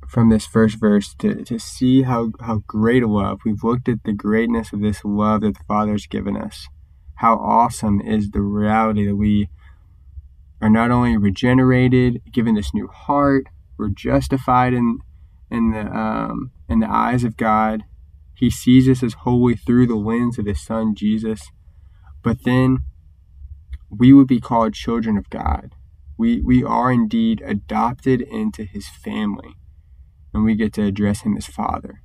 from 0.08 0.30
this 0.30 0.46
first 0.46 0.80
verse 0.80 1.14
to, 1.16 1.44
to 1.44 1.60
see 1.60 2.04
how, 2.04 2.32
how 2.40 2.64
great 2.66 3.04
a 3.04 3.08
love. 3.08 3.40
We've 3.44 3.64
looked 3.64 3.90
at 3.90 4.04
the 4.06 4.14
greatness 4.14 4.72
of 4.72 4.82
this 4.82 5.04
love 5.04 5.42
that 5.42 5.58
the 5.58 5.64
Father's 5.68 6.08
given 6.08 6.38
us. 6.38 6.68
How 7.16 7.36
awesome 7.36 8.00
is 8.00 8.32
the 8.32 8.42
reality 8.42 9.06
that 9.06 9.16
we 9.18 9.50
are 10.62 10.70
not 10.70 10.92
only 10.92 11.18
regenerated, 11.18 12.22
given 12.32 12.56
this 12.56 12.74
new 12.74 12.88
heart, 12.88 13.48
we're 13.78 13.90
justified 13.90 14.74
in 14.74 15.00
in 15.50 15.72
the 15.72 15.86
um, 15.86 16.52
in 16.70 16.80
the 16.80 16.90
eyes 16.90 17.24
of 17.24 17.38
God. 17.38 17.84
He 18.34 18.52
sees 18.52 18.88
us 18.88 19.02
as 19.02 19.14
holy 19.14 19.56
through 19.56 19.88
the 19.88 19.96
lens 19.96 20.38
of 20.38 20.46
His 20.46 20.64
Son 20.64 20.94
Jesus. 20.94 21.52
But 22.24 22.44
then 22.44 22.80
we 23.90 24.14
would 24.14 24.28
be 24.28 24.40
called 24.40 24.74
children 24.74 25.18
of 25.18 25.30
God. 25.30 25.74
We 26.18 26.42
we 26.42 26.64
are 26.64 26.92
indeed 26.92 27.42
adopted 27.46 28.22
into 28.22 28.64
His 28.64 28.88
family 28.90 29.56
and 30.38 30.46
we 30.46 30.56
get 30.56 30.74
to 30.74 30.84
address 30.84 31.22
him 31.22 31.36
as 31.36 31.48
Father. 31.48 32.02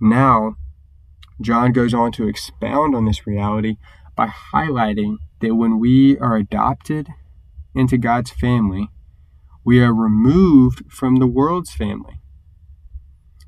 Now, 0.00 0.56
John 1.40 1.72
goes 1.72 1.92
on 1.92 2.12
to 2.12 2.28
expound 2.28 2.94
on 2.94 3.04
this 3.04 3.26
reality 3.26 3.76
by 4.16 4.28
highlighting 4.52 5.16
that 5.40 5.54
when 5.54 5.78
we 5.78 6.18
are 6.18 6.36
adopted 6.36 7.08
into 7.74 7.98
God's 7.98 8.30
family, 8.30 8.88
we 9.64 9.82
are 9.82 9.92
removed 9.92 10.84
from 10.90 11.16
the 11.16 11.26
world's 11.26 11.72
family. 11.72 12.20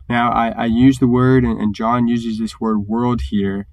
Now, 0.09 0.31
I, 0.31 0.49
I 0.51 0.65
use 0.67 0.99
the 0.99 1.09
word, 1.09 1.45
and, 1.45 1.59
and, 1.59 1.75
John 1.75 2.07
uses 2.07 2.39
this 2.39 2.61
word 2.61 2.81
world 2.81 3.23
here 3.31 3.67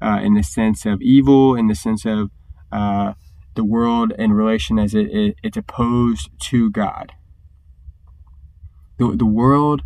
uh, 0.00 0.20
in 0.22 0.34
the 0.34 0.42
sense 0.42 0.86
of 0.86 1.02
evil, 1.02 1.56
in 1.56 1.66
the 1.66 1.74
sense 1.74 2.04
of 2.04 2.30
uh, 2.70 3.14
the 3.54 3.64
world 3.64 4.12
in 4.18 4.32
relation 4.32 4.78
as 4.78 4.94
it, 4.94 5.10
it, 5.10 5.36
it's 5.42 5.56
opposed 5.56 6.30
to 6.44 6.70
God. 6.70 7.12
The, 8.98 9.16
the 9.16 9.26
world 9.26 9.82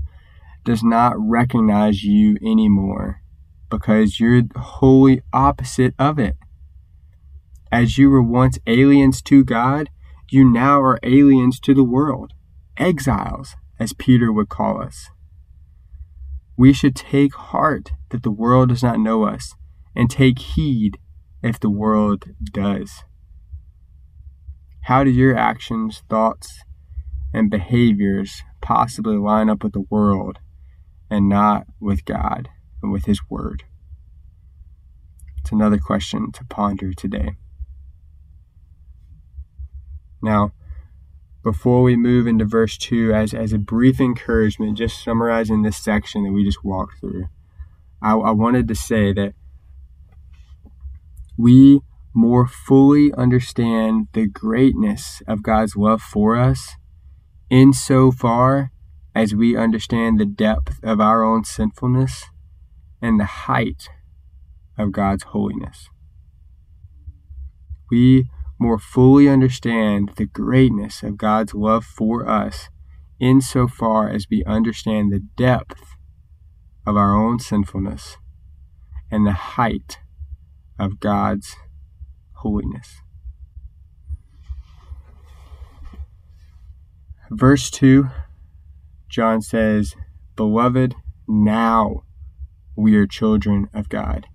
does 0.65 0.83
not 0.83 1.15
recognize 1.19 2.03
you 2.03 2.37
anymore 2.43 3.23
because 3.71 4.21
you're 4.21 4.43
the 4.43 4.59
wholly 4.59 5.23
opposite 5.33 5.95
of 5.99 6.19
it. 6.19 6.37
As 7.73 7.99
you 7.99 8.11
were 8.11 8.23
once 8.23 8.59
aliens 8.67 9.23
to 9.23 9.45
God, 9.45 9.91
you 10.31 10.45
now 10.45 10.81
are 10.81 10.99
aliens 11.03 11.61
to 11.61 11.75
the 11.75 11.85
world, 11.85 12.33
exiles, 12.77 13.57
as 13.79 13.93
Peter 13.93 14.33
would 14.33 14.49
call 14.49 14.81
us. 14.81 15.11
We 16.57 16.73
should 16.73 16.95
take 16.95 17.35
heart 17.35 17.91
that 18.11 18.23
the 18.23 18.31
world 18.31 18.69
does 18.69 18.83
not 18.83 19.01
know 19.01 19.25
us, 19.25 19.55
and 19.95 20.11
take 20.11 20.39
heed 20.39 20.99
if 21.43 21.61
the 21.61 21.71
world 21.71 22.25
does. 22.53 23.05
How 24.83 25.05
do 25.05 25.11
your 25.11 25.37
actions, 25.37 26.03
thoughts, 26.09 26.63
and 27.33 27.51
behaviors 27.51 28.43
possibly 28.61 29.17
line 29.17 29.49
up 29.49 29.63
with 29.63 29.73
the 29.73 29.85
world 29.91 30.39
and 31.11 31.29
not 31.29 31.67
with 31.81 32.05
God 32.05 32.49
and 32.83 32.93
with 32.93 33.07
His 33.07 33.21
Word? 33.29 33.65
It's 35.39 35.53
another 35.53 35.79
question 35.79 36.33
to 36.33 36.45
ponder 36.45 36.93
today. 36.93 37.37
Now, 40.25 40.53
before 41.43 41.83
we 41.83 41.97
move 41.97 42.27
into 42.27 42.47
verse 42.47 42.79
2, 42.79 43.13
as, 43.13 43.35
as 43.35 43.53
a 43.53 43.59
brief 43.59 44.01
encouragement, 44.01 44.79
just 44.79 45.05
summarizing 45.05 45.61
this 45.61 45.77
section 45.77 46.25
that 46.25 46.33
we 46.33 46.45
just 46.45 46.65
walked 46.65 46.99
through, 46.99 47.27
I, 48.01 48.15
I 48.15 48.31
wanted 48.31 48.67
to 48.69 48.75
say 48.75 49.13
that 49.13 49.35
we 51.37 51.83
more 52.15 52.47
fully 52.47 53.13
understand 53.13 54.09
the 54.15 54.27
greatness 54.27 55.21
of 55.29 55.43
God's 55.43 55.77
love 55.77 56.01
for 56.01 56.37
us 56.37 56.77
insofar 57.51 58.71
as 59.15 59.35
we 59.35 59.59
understand 59.59 60.19
the 60.19 60.25
depth 60.25 60.83
of 60.83 61.03
our 61.03 61.23
own 61.23 61.45
sinfulness 61.45 62.25
and 63.03 63.21
the 63.21 63.25
height 63.25 63.91
of 64.79 64.91
God's 64.91 65.25
holiness. 65.25 65.91
We 67.91 68.31
more 68.59 68.79
fully 68.79 69.29
understand 69.29 70.13
the 70.17 70.27
greatness 70.27 71.03
of 71.03 71.17
God's 71.19 71.55
love 71.55 71.85
for 71.85 72.29
us 72.29 72.69
insofar 73.21 74.09
as 74.09 74.27
we 74.31 74.45
understand 74.45 75.13
the 75.13 75.25
depth 75.37 75.97
of 76.87 76.97
our 76.97 77.15
own 77.15 77.39
sinfulness 77.39 78.17
and 79.11 79.27
the 79.27 79.33
height 79.33 79.99
of 80.79 81.01
God's 81.01 81.57
holiness. 82.35 83.01
Verse 87.31 87.71
2, 87.71 88.09
John 89.09 89.41
says, 89.41 89.95
Beloved, 90.37 90.95
now 91.27 92.03
we 92.77 92.97
are 92.97 93.07
children 93.07 93.69
of 93.73 93.89
God. 93.89 94.27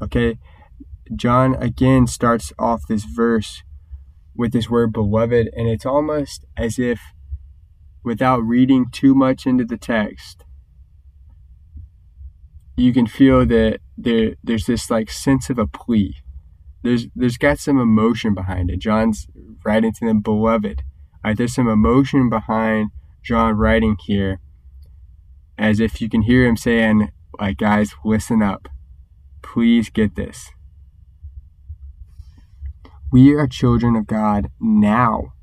Okay, 0.00 0.38
John 1.16 1.54
again 1.54 2.06
starts 2.06 2.52
off 2.58 2.82
this 2.88 3.04
verse 3.04 3.62
with 4.34 4.52
this 4.52 4.70
word 4.70 4.92
beloved, 4.92 5.50
and 5.54 5.68
it's 5.68 5.86
almost 5.86 6.44
as 6.56 6.78
if, 6.78 7.00
without 8.02 8.38
reading 8.38 8.86
too 8.90 9.14
much 9.14 9.46
into 9.46 9.64
the 9.64 9.76
text, 9.76 10.44
you 12.76 12.92
can 12.92 13.06
feel 13.06 13.44
that 13.46 13.80
there 13.96 14.34
there's 14.42 14.66
this 14.66 14.90
like 14.90 15.10
sense 15.10 15.50
of 15.50 15.58
a 15.58 15.66
plea. 15.66 16.16
There's 16.82 17.06
there's 17.14 17.36
got 17.36 17.58
some 17.58 17.78
emotion 17.78 18.34
behind 18.34 18.70
it. 18.70 18.78
John's 18.78 19.26
writing 19.64 19.92
to 19.92 20.06
them, 20.06 20.20
beloved. 20.20 20.82
Right, 21.24 21.36
there's 21.36 21.54
some 21.54 21.68
emotion 21.68 22.28
behind 22.28 22.90
John 23.22 23.54
writing 23.54 23.96
here, 24.04 24.40
as 25.56 25.78
if 25.78 26.00
you 26.00 26.08
can 26.08 26.22
hear 26.22 26.44
him 26.44 26.56
saying, 26.56 27.12
like, 27.38 27.58
guys, 27.58 27.94
listen 28.04 28.42
up. 28.42 28.68
Please 29.40 29.88
get 29.88 30.16
this. 30.16 30.50
We 33.12 33.34
are 33.34 33.46
children 33.46 33.94
of 33.94 34.06
God 34.06 34.50
now 34.58 35.34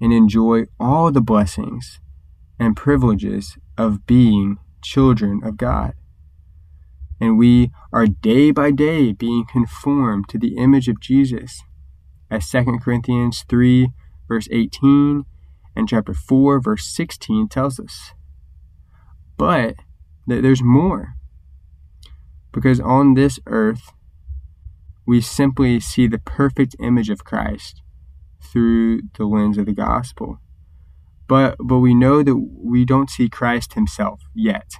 and 0.00 0.12
enjoy 0.12 0.64
all 0.78 1.10
the 1.10 1.20
blessings 1.20 2.00
and 2.58 2.76
privileges 2.76 3.58
of 3.76 4.06
being 4.06 4.58
children 4.80 5.40
of 5.42 5.56
God 5.56 5.94
and 7.20 7.38
we 7.38 7.70
are 7.92 8.06
day 8.06 8.50
by 8.50 8.70
day 8.70 9.12
being 9.12 9.44
conformed 9.44 10.28
to 10.28 10.38
the 10.38 10.56
image 10.56 10.88
of 10.88 11.00
Jesus, 11.00 11.62
as 12.30 12.48
2 12.48 12.78
Corinthians 12.82 13.44
3, 13.48 13.88
verse 14.28 14.48
18, 14.50 15.24
and 15.74 15.88
chapter 15.88 16.14
4, 16.14 16.60
verse 16.60 16.84
16 16.84 17.48
tells 17.48 17.80
us. 17.80 18.12
But 19.36 19.76
there's 20.26 20.62
more. 20.62 21.14
Because 22.52 22.80
on 22.80 23.14
this 23.14 23.38
earth, 23.46 23.92
we 25.08 25.22
simply 25.22 25.80
see 25.80 26.06
the 26.06 26.18
perfect 26.18 26.76
image 26.78 27.08
of 27.08 27.24
Christ 27.24 27.80
through 28.42 29.00
the 29.16 29.24
lens 29.24 29.56
of 29.56 29.64
the 29.64 29.72
gospel. 29.72 30.36
But, 31.26 31.56
but 31.58 31.78
we 31.78 31.94
know 31.94 32.22
that 32.22 32.36
we 32.36 32.84
don't 32.84 33.08
see 33.08 33.30
Christ 33.30 33.72
himself 33.72 34.20
yet. 34.34 34.70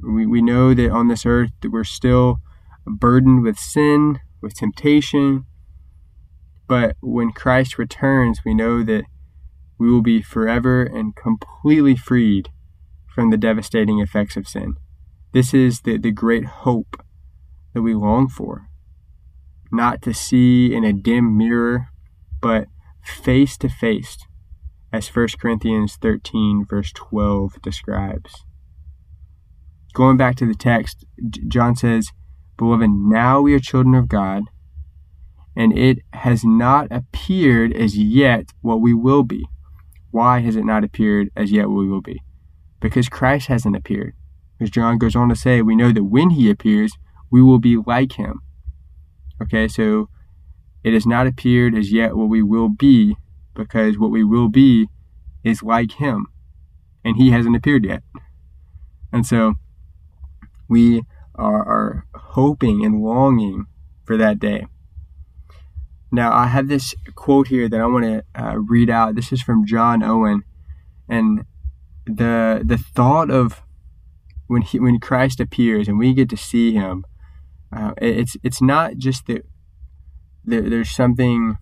We, 0.00 0.26
we 0.26 0.40
know 0.40 0.74
that 0.74 0.92
on 0.92 1.08
this 1.08 1.26
earth 1.26 1.50
that 1.60 1.72
we're 1.72 1.82
still 1.82 2.38
burdened 2.86 3.42
with 3.42 3.58
sin, 3.58 4.20
with 4.40 4.54
temptation. 4.54 5.44
But 6.68 6.94
when 7.00 7.32
Christ 7.32 7.78
returns, 7.78 8.42
we 8.46 8.54
know 8.54 8.84
that 8.84 9.06
we 9.76 9.90
will 9.90 10.02
be 10.02 10.22
forever 10.22 10.84
and 10.84 11.16
completely 11.16 11.96
freed 11.96 12.48
from 13.12 13.30
the 13.30 13.36
devastating 13.36 13.98
effects 13.98 14.36
of 14.36 14.46
sin. 14.46 14.74
This 15.32 15.52
is 15.52 15.80
the, 15.80 15.98
the 15.98 16.12
great 16.12 16.44
hope 16.44 17.02
that 17.72 17.82
we 17.82 17.92
long 17.96 18.28
for. 18.28 18.68
Not 19.74 20.02
to 20.02 20.14
see 20.14 20.74
in 20.74 20.84
a 20.84 20.92
dim 20.92 21.36
mirror, 21.36 21.88
but 22.40 22.68
face 23.02 23.56
to 23.58 23.68
face, 23.68 24.18
as 24.92 25.08
1 25.08 25.28
Corinthians 25.40 25.96
13, 26.00 26.64
verse 26.68 26.92
12 26.92 27.60
describes 27.60 28.44
going 29.94 30.16
back 30.16 30.34
to 30.36 30.46
the 30.46 30.54
text, 30.54 31.06
John 31.48 31.74
says, 31.74 32.10
Beloved, 32.58 32.90
now 32.90 33.40
we 33.40 33.54
are 33.54 33.60
children 33.60 33.94
of 33.94 34.08
God, 34.08 34.42
and 35.56 35.76
it 35.76 36.00
has 36.12 36.44
not 36.44 36.88
appeared 36.90 37.72
as 37.72 37.96
yet 37.96 38.50
what 38.60 38.80
we 38.80 38.92
will 38.92 39.22
be. 39.22 39.46
Why 40.10 40.40
has 40.40 40.56
it 40.56 40.64
not 40.64 40.84
appeared 40.84 41.30
as 41.34 41.50
yet 41.50 41.68
what 41.68 41.78
we 41.78 41.88
will 41.88 42.02
be? 42.02 42.20
Because 42.80 43.08
Christ 43.08 43.46
hasn't 43.46 43.76
appeared. 43.76 44.14
As 44.60 44.70
John 44.70 44.98
goes 44.98 45.16
on 45.16 45.28
to 45.30 45.36
say, 45.36 45.62
we 45.62 45.74
know 45.74 45.90
that 45.90 46.04
when 46.04 46.30
he 46.30 46.50
appears, 46.50 46.92
we 47.30 47.42
will 47.42 47.58
be 47.58 47.76
like 47.76 48.12
him. 48.12 48.40
Okay, 49.42 49.68
so 49.68 50.08
it 50.82 50.92
has 50.92 51.06
not 51.06 51.26
appeared 51.26 51.74
as 51.74 51.92
yet 51.92 52.16
what 52.16 52.28
we 52.28 52.42
will 52.42 52.68
be, 52.68 53.16
because 53.54 53.98
what 53.98 54.10
we 54.10 54.24
will 54.24 54.48
be 54.48 54.88
is 55.42 55.62
like 55.62 55.92
him, 55.92 56.26
and 57.04 57.16
he 57.16 57.30
hasn't 57.30 57.56
appeared 57.56 57.84
yet. 57.84 58.02
And 59.12 59.26
so 59.26 59.54
we 60.68 61.02
are, 61.34 61.62
are 61.62 62.06
hoping 62.14 62.84
and 62.84 63.02
longing 63.02 63.66
for 64.04 64.16
that 64.16 64.38
day. 64.38 64.66
Now, 66.12 66.32
I 66.32 66.46
have 66.46 66.68
this 66.68 66.94
quote 67.16 67.48
here 67.48 67.68
that 67.68 67.80
I 67.80 67.86
want 67.86 68.04
to 68.04 68.24
uh, 68.40 68.56
read 68.56 68.88
out. 68.88 69.16
This 69.16 69.32
is 69.32 69.42
from 69.42 69.66
John 69.66 70.02
Owen, 70.02 70.44
and 71.08 71.44
the 72.06 72.62
the 72.64 72.78
thought 72.78 73.30
of 73.30 73.62
when 74.46 74.62
he 74.62 74.78
when 74.78 75.00
Christ 75.00 75.40
appears 75.40 75.88
and 75.88 75.98
we 75.98 76.14
get 76.14 76.28
to 76.30 76.36
see 76.36 76.72
him, 76.72 77.04
uh, 77.74 77.92
it's 77.98 78.36
it's 78.42 78.62
not 78.62 78.96
just 78.96 79.26
that 79.26 79.44
there, 80.44 80.62
there's 80.62 80.90
something 80.90 81.56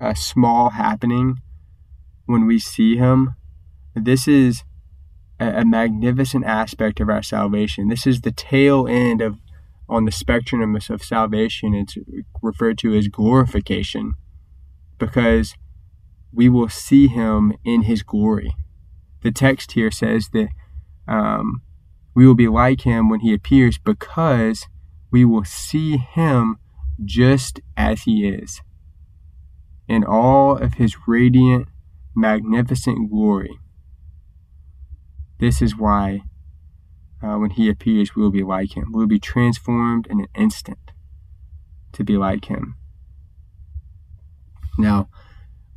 uh, 0.00 0.14
small 0.14 0.70
happening 0.70 1.40
when 2.26 2.46
we 2.46 2.58
see 2.58 2.96
him. 2.96 3.34
This 3.94 4.26
is 4.26 4.64
a, 5.38 5.60
a 5.60 5.64
magnificent 5.64 6.44
aspect 6.44 7.00
of 7.00 7.08
our 7.08 7.22
salvation. 7.22 7.88
This 7.88 8.06
is 8.06 8.22
the 8.22 8.32
tail 8.32 8.86
end 8.88 9.20
of 9.20 9.38
on 9.88 10.06
the 10.06 10.12
spectrum 10.12 10.74
of 10.74 11.02
salvation. 11.02 11.74
It's 11.74 11.96
referred 12.42 12.78
to 12.78 12.94
as 12.94 13.08
glorification 13.08 14.14
because 14.98 15.54
we 16.32 16.48
will 16.48 16.68
see 16.68 17.06
him 17.06 17.52
in 17.64 17.82
his 17.82 18.02
glory. 18.02 18.56
The 19.22 19.30
text 19.30 19.72
here 19.72 19.90
says 19.90 20.30
that 20.32 20.48
um, 21.06 21.62
we 22.14 22.26
will 22.26 22.34
be 22.34 22.48
like 22.48 22.82
him 22.82 23.08
when 23.08 23.20
he 23.20 23.34
appears 23.34 23.78
because 23.78 24.66
we 25.14 25.24
will 25.24 25.44
see 25.44 25.96
him 25.96 26.58
just 27.04 27.60
as 27.76 28.02
he 28.02 28.26
is 28.26 28.60
in 29.86 30.02
all 30.02 30.58
of 30.58 30.74
his 30.74 30.96
radiant, 31.06 31.68
magnificent 32.16 33.08
glory. 33.08 33.60
This 35.38 35.62
is 35.62 35.76
why 35.76 36.22
uh, 37.22 37.36
when 37.36 37.50
he 37.50 37.68
appears, 37.68 38.16
we 38.16 38.22
will 38.22 38.32
be 38.32 38.42
like 38.42 38.76
him. 38.76 38.90
We 38.92 39.02
will 39.02 39.06
be 39.06 39.20
transformed 39.20 40.08
in 40.08 40.18
an 40.18 40.26
instant 40.34 40.90
to 41.92 42.02
be 42.02 42.16
like 42.16 42.46
him. 42.46 42.74
Now, 44.76 45.08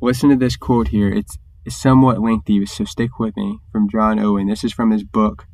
listen 0.00 0.30
to 0.30 0.36
this 0.36 0.56
quote 0.56 0.88
here. 0.88 1.10
It's, 1.10 1.38
it's 1.64 1.76
somewhat 1.76 2.20
lengthy, 2.20 2.66
so 2.66 2.84
stick 2.84 3.20
with 3.20 3.36
me 3.36 3.60
from 3.70 3.88
John 3.88 4.18
Owen. 4.18 4.48
This 4.48 4.64
is 4.64 4.72
from 4.72 4.90
his 4.90 5.04
book, 5.04 5.46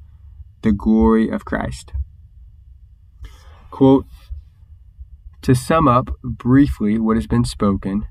The 0.63 0.73
Glory 0.73 1.29
of 1.29 1.45
Christ. 1.45 1.93
Quote 3.75 4.07
To 5.43 5.53
sum 5.53 5.89
up 5.89 6.11
briefly 6.23 6.97
what 6.97 7.17
has 7.17 7.27
been 7.27 7.45
spoken, 7.45 8.07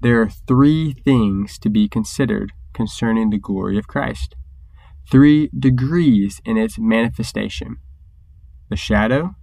there 0.00 0.20
are 0.20 0.28
three 0.28 0.94
things 0.94 1.60
to 1.60 1.70
be 1.70 1.88
considered 1.88 2.50
concerning 2.72 3.30
the 3.30 3.38
glory 3.38 3.78
of 3.78 3.86
Christ 3.86 4.34
three 5.08 5.48
degrees 5.56 6.40
in 6.44 6.58
its 6.58 6.76
manifestation 6.76 7.76
the 8.68 8.74
shadow, 8.74 9.36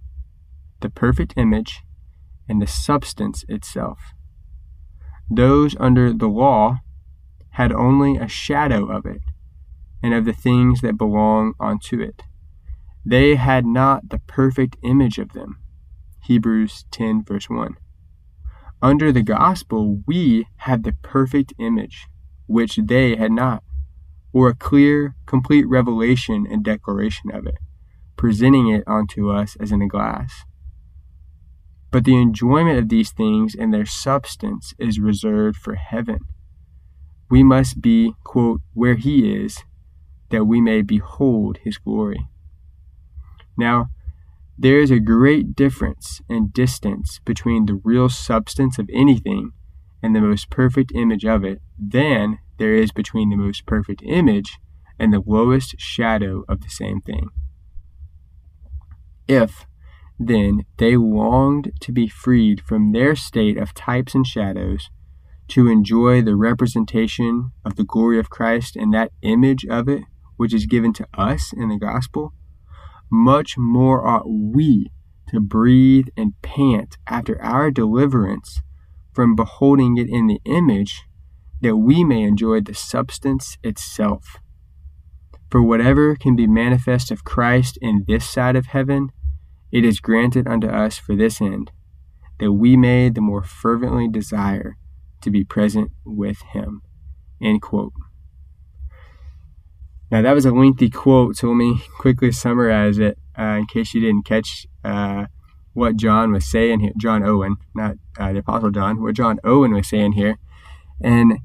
the 0.82 0.90
perfect 0.90 1.32
image, 1.34 1.80
and 2.46 2.60
the 2.60 2.66
substance 2.66 3.42
itself. 3.48 4.12
Those 5.30 5.74
under 5.80 6.12
the 6.12 6.28
law 6.28 6.80
had 7.52 7.72
only 7.72 8.18
a 8.18 8.28
shadow 8.28 8.84
of 8.84 9.06
it, 9.06 9.22
and 10.02 10.12
of 10.12 10.26
the 10.26 10.34
things 10.34 10.82
that 10.82 10.98
belong 10.98 11.54
unto 11.58 12.02
it. 12.02 12.22
They 13.04 13.34
had 13.34 13.66
not 13.66 14.08
the 14.08 14.20
perfect 14.20 14.76
image 14.82 15.18
of 15.18 15.32
them. 15.32 15.58
Hebrews 16.22 16.86
10, 16.90 17.24
verse 17.24 17.50
1. 17.50 17.76
Under 18.80 19.12
the 19.12 19.22
gospel, 19.22 20.02
we 20.06 20.46
have 20.58 20.82
the 20.82 20.94
perfect 21.02 21.52
image, 21.58 22.06
which 22.46 22.76
they 22.76 23.16
had 23.16 23.32
not, 23.32 23.62
or 24.32 24.48
a 24.48 24.54
clear, 24.54 25.16
complete 25.26 25.66
revelation 25.68 26.46
and 26.50 26.64
declaration 26.64 27.30
of 27.30 27.46
it, 27.46 27.58
presenting 28.16 28.68
it 28.68 28.84
unto 28.86 29.30
us 29.30 29.56
as 29.60 29.70
in 29.70 29.82
a 29.82 29.88
glass. 29.88 30.44
But 31.90 32.04
the 32.04 32.16
enjoyment 32.16 32.78
of 32.78 32.88
these 32.88 33.12
things 33.12 33.54
and 33.54 33.72
their 33.72 33.86
substance 33.86 34.74
is 34.78 34.98
reserved 34.98 35.58
for 35.58 35.74
heaven. 35.74 36.20
We 37.30 37.42
must 37.42 37.80
be, 37.80 38.14
quote, 38.24 38.60
where 38.72 38.96
he 38.96 39.30
is, 39.30 39.62
that 40.30 40.44
we 40.46 40.60
may 40.60 40.82
behold 40.82 41.58
his 41.58 41.78
glory. 41.78 42.28
Now, 43.56 43.88
there 44.58 44.78
is 44.78 44.90
a 44.90 45.00
great 45.00 45.56
difference 45.56 46.20
and 46.28 46.52
distance 46.52 47.20
between 47.24 47.66
the 47.66 47.80
real 47.82 48.08
substance 48.08 48.78
of 48.78 48.88
anything 48.92 49.52
and 50.02 50.14
the 50.14 50.20
most 50.20 50.50
perfect 50.50 50.92
image 50.94 51.24
of 51.24 51.44
it 51.44 51.60
than 51.78 52.38
there 52.58 52.74
is 52.74 52.92
between 52.92 53.30
the 53.30 53.36
most 53.36 53.66
perfect 53.66 54.02
image 54.04 54.58
and 54.98 55.12
the 55.12 55.22
lowest 55.26 55.74
shadow 55.78 56.44
of 56.48 56.60
the 56.60 56.68
same 56.68 57.00
thing. 57.00 57.30
If, 59.26 59.66
then, 60.18 60.64
they 60.76 60.96
longed 60.96 61.72
to 61.80 61.90
be 61.90 62.06
freed 62.06 62.60
from 62.60 62.92
their 62.92 63.16
state 63.16 63.56
of 63.56 63.74
types 63.74 64.14
and 64.14 64.26
shadows, 64.26 64.90
to 65.48 65.68
enjoy 65.68 66.22
the 66.22 66.36
representation 66.36 67.52
of 67.64 67.76
the 67.76 67.84
glory 67.84 68.18
of 68.18 68.30
Christ 68.30 68.76
and 68.76 68.94
that 68.94 69.12
image 69.22 69.66
of 69.66 69.88
it 69.88 70.04
which 70.36 70.54
is 70.54 70.66
given 70.66 70.92
to 70.94 71.06
us 71.14 71.52
in 71.52 71.68
the 71.68 71.78
gospel, 71.78 72.32
much 73.14 73.56
more 73.56 74.06
ought 74.06 74.28
we 74.28 74.90
to 75.28 75.40
breathe 75.40 76.08
and 76.16 76.34
pant 76.42 76.96
after 77.06 77.40
our 77.40 77.70
deliverance 77.70 78.60
from 79.12 79.36
beholding 79.36 79.96
it 79.96 80.08
in 80.08 80.26
the 80.26 80.40
image, 80.44 81.02
that 81.60 81.76
we 81.76 82.04
may 82.04 82.22
enjoy 82.22 82.60
the 82.60 82.74
substance 82.74 83.56
itself. 83.62 84.38
For 85.50 85.62
whatever 85.62 86.16
can 86.16 86.34
be 86.34 86.48
manifest 86.48 87.10
of 87.10 87.24
Christ 87.24 87.78
in 87.80 88.04
this 88.08 88.28
side 88.28 88.56
of 88.56 88.66
heaven, 88.66 89.10
it 89.70 89.84
is 89.84 90.00
granted 90.00 90.48
unto 90.48 90.66
us 90.66 90.98
for 90.98 91.14
this 91.14 91.40
end, 91.40 91.70
that 92.40 92.52
we 92.52 92.76
may 92.76 93.08
the 93.08 93.20
more 93.20 93.42
fervently 93.42 94.08
desire 94.08 94.76
to 95.20 95.30
be 95.30 95.44
present 95.44 95.92
with 96.04 96.42
him. 96.52 96.82
End 97.40 97.62
quote. 97.62 97.92
Now, 100.10 100.22
that 100.22 100.34
was 100.34 100.44
a 100.44 100.52
lengthy 100.52 100.90
quote, 100.90 101.36
so 101.36 101.48
let 101.48 101.56
me 101.56 101.82
quickly 101.98 102.30
summarize 102.30 102.98
it 102.98 103.18
uh, 103.38 103.56
in 103.58 103.66
case 103.66 103.94
you 103.94 104.00
didn't 104.00 104.24
catch 104.24 104.66
uh, 104.84 105.26
what 105.72 105.96
John 105.96 106.32
was 106.32 106.46
saying 106.46 106.80
here. 106.80 106.92
John 106.96 107.24
Owen, 107.24 107.56
not 107.74 107.96
uh, 108.18 108.32
the 108.32 108.38
Apostle 108.40 108.70
John, 108.70 109.02
what 109.02 109.14
John 109.14 109.40
Owen 109.44 109.72
was 109.72 109.88
saying 109.88 110.12
here. 110.12 110.38
And 111.02 111.38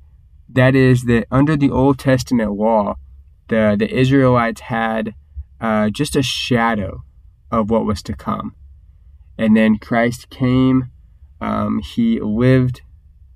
that 0.47 0.76
is 0.76 1.03
that 1.03 1.26
under 1.32 1.55
the 1.55 1.72
Old 1.72 1.99
Testament 1.99 2.53
law, 2.53 2.95
the, 3.47 3.76
the 3.78 3.89
Israelites 3.89 4.62
had 4.62 5.16
uh, 5.60 5.89
just 5.89 6.16
a 6.16 6.22
shadow 6.22 7.03
of 7.51 7.70
what 7.70 7.86
was 7.86 8.01
to 8.03 8.14
come. 8.14 8.55
And 9.38 9.55
then 9.55 9.80
Christ 9.80 10.30
came, 10.30 10.91
um, 11.41 11.80
he 11.80 12.20
lived 12.20 12.82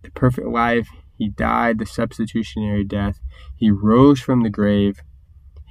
the 0.04 0.12
perfect 0.12 0.48
life, 0.48 0.90
he 1.18 1.30
died 1.30 1.80
the 1.80 1.86
substitutionary 1.86 2.84
death, 2.84 3.20
he 3.56 3.72
rose 3.72 4.20
from 4.20 4.44
the 4.44 4.50
grave 4.50 5.02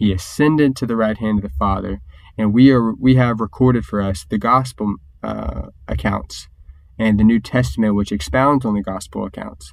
he 0.03 0.13
ascended 0.13 0.75
to 0.75 0.85
the 0.85 0.97
right 0.97 1.17
hand 1.17 1.39
of 1.39 1.45
the 1.45 1.57
Father, 1.57 2.01
and 2.37 2.53
we 2.53 2.73
are 2.73 2.93
we 2.93 3.15
have 3.15 3.41
recorded 3.41 3.85
for 3.85 4.03
us 4.03 4.27
the 4.29 4.37
gospel 4.37 4.97
uh, 5.23 5.69
accounts 5.87 6.49
and 6.99 7.21
the 7.21 7.25
New 7.25 7.39
Testament, 7.39 7.95
which 7.95 8.11
expounds 8.11 8.65
on 8.65 8.75
the 8.75 8.83
gospel 8.83 9.25
accounts. 9.25 9.73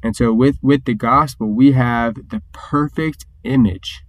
And 0.00 0.14
so, 0.14 0.32
with 0.32 0.58
with 0.62 0.84
the 0.84 0.94
gospel, 0.94 1.48
we 1.48 1.72
have 1.72 2.14
the 2.14 2.40
perfect 2.52 3.26
image 3.42 4.04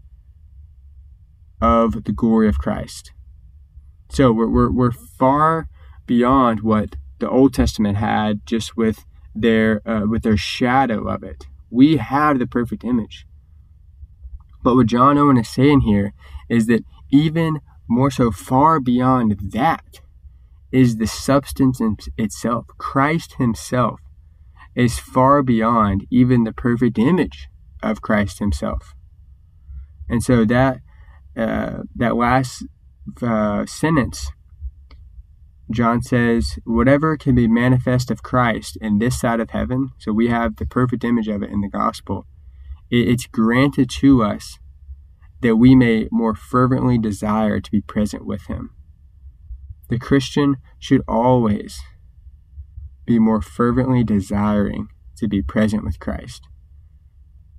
of 1.60 2.04
the 2.04 2.14
glory 2.14 2.48
of 2.48 2.60
Christ. 2.60 3.12
So 4.10 4.32
we're 4.32 4.50
we're, 4.50 4.72
we're 4.72 4.92
far 4.92 5.68
beyond 6.06 6.62
what 6.62 6.96
the 7.18 7.28
Old 7.28 7.56
Testament 7.56 7.98
had, 7.98 8.46
just 8.46 8.78
with 8.78 9.04
their 9.34 9.82
uh, 9.90 10.06
with 10.06 10.22
their 10.22 10.38
shadow 10.38 11.08
of 11.08 11.24
it. 11.24 11.48
We 11.72 11.98
have 11.98 12.38
the 12.38 12.46
perfect 12.46 12.84
image. 12.84 13.26
But 14.64 14.76
what 14.76 14.88
John 14.88 15.18
Owen 15.18 15.38
is 15.38 15.50
saying 15.50 15.82
here 15.82 16.14
is 16.50 16.68
that 16.68 16.84
even 17.12 17.60
more 17.88 18.12
so 18.12 18.32
far 18.32 18.80
beyond 18.80 19.52
that 19.52 20.02
is 20.72 20.98
the 20.98 21.08
substance 21.08 21.82
itself. 22.18 22.68
Christ 22.78 23.36
himself 23.36 24.00
is 24.76 25.00
far 25.00 25.42
beyond 25.42 26.06
even 26.12 26.44
the 26.44 26.54
perfect 26.54 26.98
image 27.00 27.48
of 27.82 28.02
Christ 28.02 28.40
himself. 28.40 28.94
And 30.08 30.24
so 30.24 30.46
that 30.46 30.80
uh, 31.38 31.84
that 31.96 32.16
last 32.16 32.66
uh, 33.22 33.66
sentence, 33.66 34.32
John 35.72 36.02
says, 36.02 36.58
whatever 36.66 37.16
can 37.16 37.36
be 37.36 37.48
manifest 37.48 38.10
of 38.12 38.24
Christ 38.24 38.78
in 38.82 38.98
this 38.98 39.20
side 39.20 39.40
of 39.40 39.52
heaven, 39.52 39.90
so 40.00 40.12
we 40.12 40.28
have 40.28 40.56
the 40.56 40.66
perfect 40.66 41.04
image 41.04 41.28
of 41.28 41.44
it 41.44 41.52
in 41.52 41.62
the 41.62 41.70
gospel, 41.70 42.26
it's 42.90 43.28
granted 43.28 43.90
to 44.00 44.24
us 44.24 44.58
that 45.42 45.56
we 45.56 45.76
may 45.76 46.08
more 46.12 46.36
fervently 46.36 46.98
desire 46.98 47.60
to 47.60 47.72
be 47.72 47.82
present 47.82 48.26
with 48.26 48.48
Him. 48.48 48.72
The 49.90 50.00
Christian 50.00 50.58
should 50.78 51.02
always 51.08 51.82
be 53.06 53.20
more 53.20 53.42
fervently 53.42 54.04
desiring 54.04 54.90
to 55.18 55.28
be 55.28 55.42
present 55.42 55.84
with 55.84 56.00
Christ. 56.00 56.48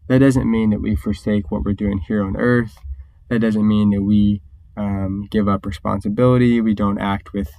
That 0.09 0.20
doesn't 0.20 0.51
mean 0.51 0.70
that 0.70 0.81
we 0.81 0.97
forsake 0.97 1.51
what 1.51 1.64
we're 1.64 1.72
doing 1.72 2.01
here 2.07 2.22
on 2.22 2.37
earth. 2.37 2.78
That 3.28 3.41
doesn't 3.41 3.66
mean 3.66 3.91
that 3.91 4.03
we 4.03 4.43
um, 4.76 5.28
give 5.31 5.49
up 5.49 5.66
responsibility. 5.66 6.61
We 6.61 6.74
don't 6.74 6.99
act 6.99 7.33
with 7.33 7.51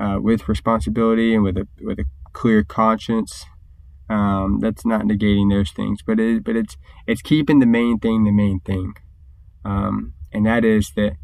uh, 0.00 0.18
with 0.20 0.48
responsibility 0.48 1.34
and 1.34 1.42
with 1.42 1.56
a 1.56 1.66
with 1.80 1.98
a 1.98 2.04
clear 2.32 2.62
conscience. 2.62 3.46
Um, 4.10 4.60
that's 4.60 4.86
not 4.86 5.02
negating 5.02 5.50
those 5.50 5.70
things, 5.70 6.00
but 6.06 6.18
it, 6.18 6.42
but 6.42 6.56
it's 6.56 6.76
it's 7.06 7.20
keeping 7.20 7.58
the 7.58 7.66
main 7.66 7.98
thing 7.98 8.24
the 8.24 8.32
main 8.32 8.60
thing, 8.60 8.94
um, 9.64 10.14
and 10.32 10.46
that 10.46 10.64
is 10.64 10.92
that 10.96 11.16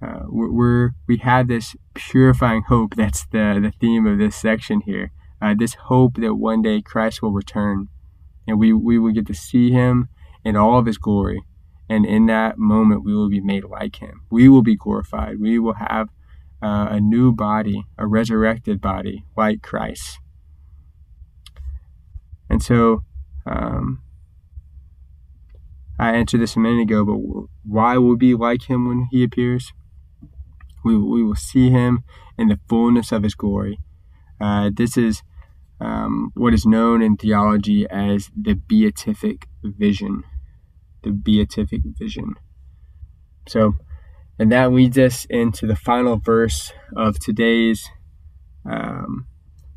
uh, 0.00 0.22
we're 0.28 0.92
we 1.06 1.18
have 1.18 1.48
this 1.48 1.76
purifying 1.94 2.62
hope. 2.62 2.94
That's 2.96 3.26
the 3.26 3.58
the 3.62 3.72
theme 3.78 4.06
of 4.06 4.18
this 4.18 4.34
section 4.34 4.80
here. 4.80 5.12
Uh, 5.42 5.54
this 5.58 5.74
hope 5.74 6.16
that 6.16 6.36
one 6.36 6.62
day 6.62 6.80
Christ 6.80 7.20
will 7.20 7.32
return, 7.32 7.88
and 8.46 8.58
we 8.58 8.72
we 8.72 8.98
will 8.98 9.12
get 9.12 9.26
to 9.26 9.34
see 9.34 9.70
Him 9.70 10.08
in 10.44 10.56
all 10.56 10.78
of 10.78 10.86
His 10.86 10.98
glory, 10.98 11.42
and 11.88 12.06
in 12.06 12.26
that 12.26 12.56
moment 12.58 13.04
we 13.04 13.14
will 13.14 13.28
be 13.28 13.40
made 13.40 13.64
like 13.64 13.96
Him. 13.96 14.22
We 14.30 14.48
will 14.48 14.62
be 14.62 14.76
glorified. 14.76 15.38
We 15.38 15.58
will 15.58 15.74
have 15.74 16.08
uh, 16.62 16.88
a 16.90 17.00
new 17.00 17.32
body, 17.32 17.84
a 17.98 18.06
resurrected 18.06 18.80
body, 18.80 19.24
like 19.36 19.62
Christ. 19.62 20.18
And 22.52 22.62
so, 22.62 23.02
um, 23.46 24.02
I 25.98 26.12
answered 26.12 26.42
this 26.42 26.54
a 26.54 26.58
minute 26.58 26.82
ago, 26.82 27.02
but 27.02 27.48
why 27.64 27.96
will 27.96 28.18
be 28.18 28.34
like 28.34 28.68
him 28.68 28.86
when 28.86 29.08
he 29.10 29.24
appears? 29.24 29.72
We, 30.84 30.94
we 30.98 31.22
will 31.22 31.34
see 31.34 31.70
him 31.70 32.04
in 32.36 32.48
the 32.48 32.60
fullness 32.68 33.10
of 33.10 33.22
his 33.22 33.34
glory. 33.34 33.78
Uh, 34.38 34.70
this 34.70 34.98
is 34.98 35.22
um, 35.80 36.30
what 36.34 36.52
is 36.52 36.66
known 36.66 37.00
in 37.00 37.16
theology 37.16 37.86
as 37.88 38.30
the 38.38 38.52
beatific 38.52 39.46
vision. 39.64 40.22
The 41.04 41.12
beatific 41.12 41.80
vision. 41.98 42.34
So, 43.48 43.76
and 44.38 44.52
that 44.52 44.72
leads 44.72 44.98
us 44.98 45.24
into 45.30 45.66
the 45.66 45.76
final 45.76 46.18
verse 46.18 46.70
of 46.94 47.18
today's 47.18 47.82
um, 48.70 49.26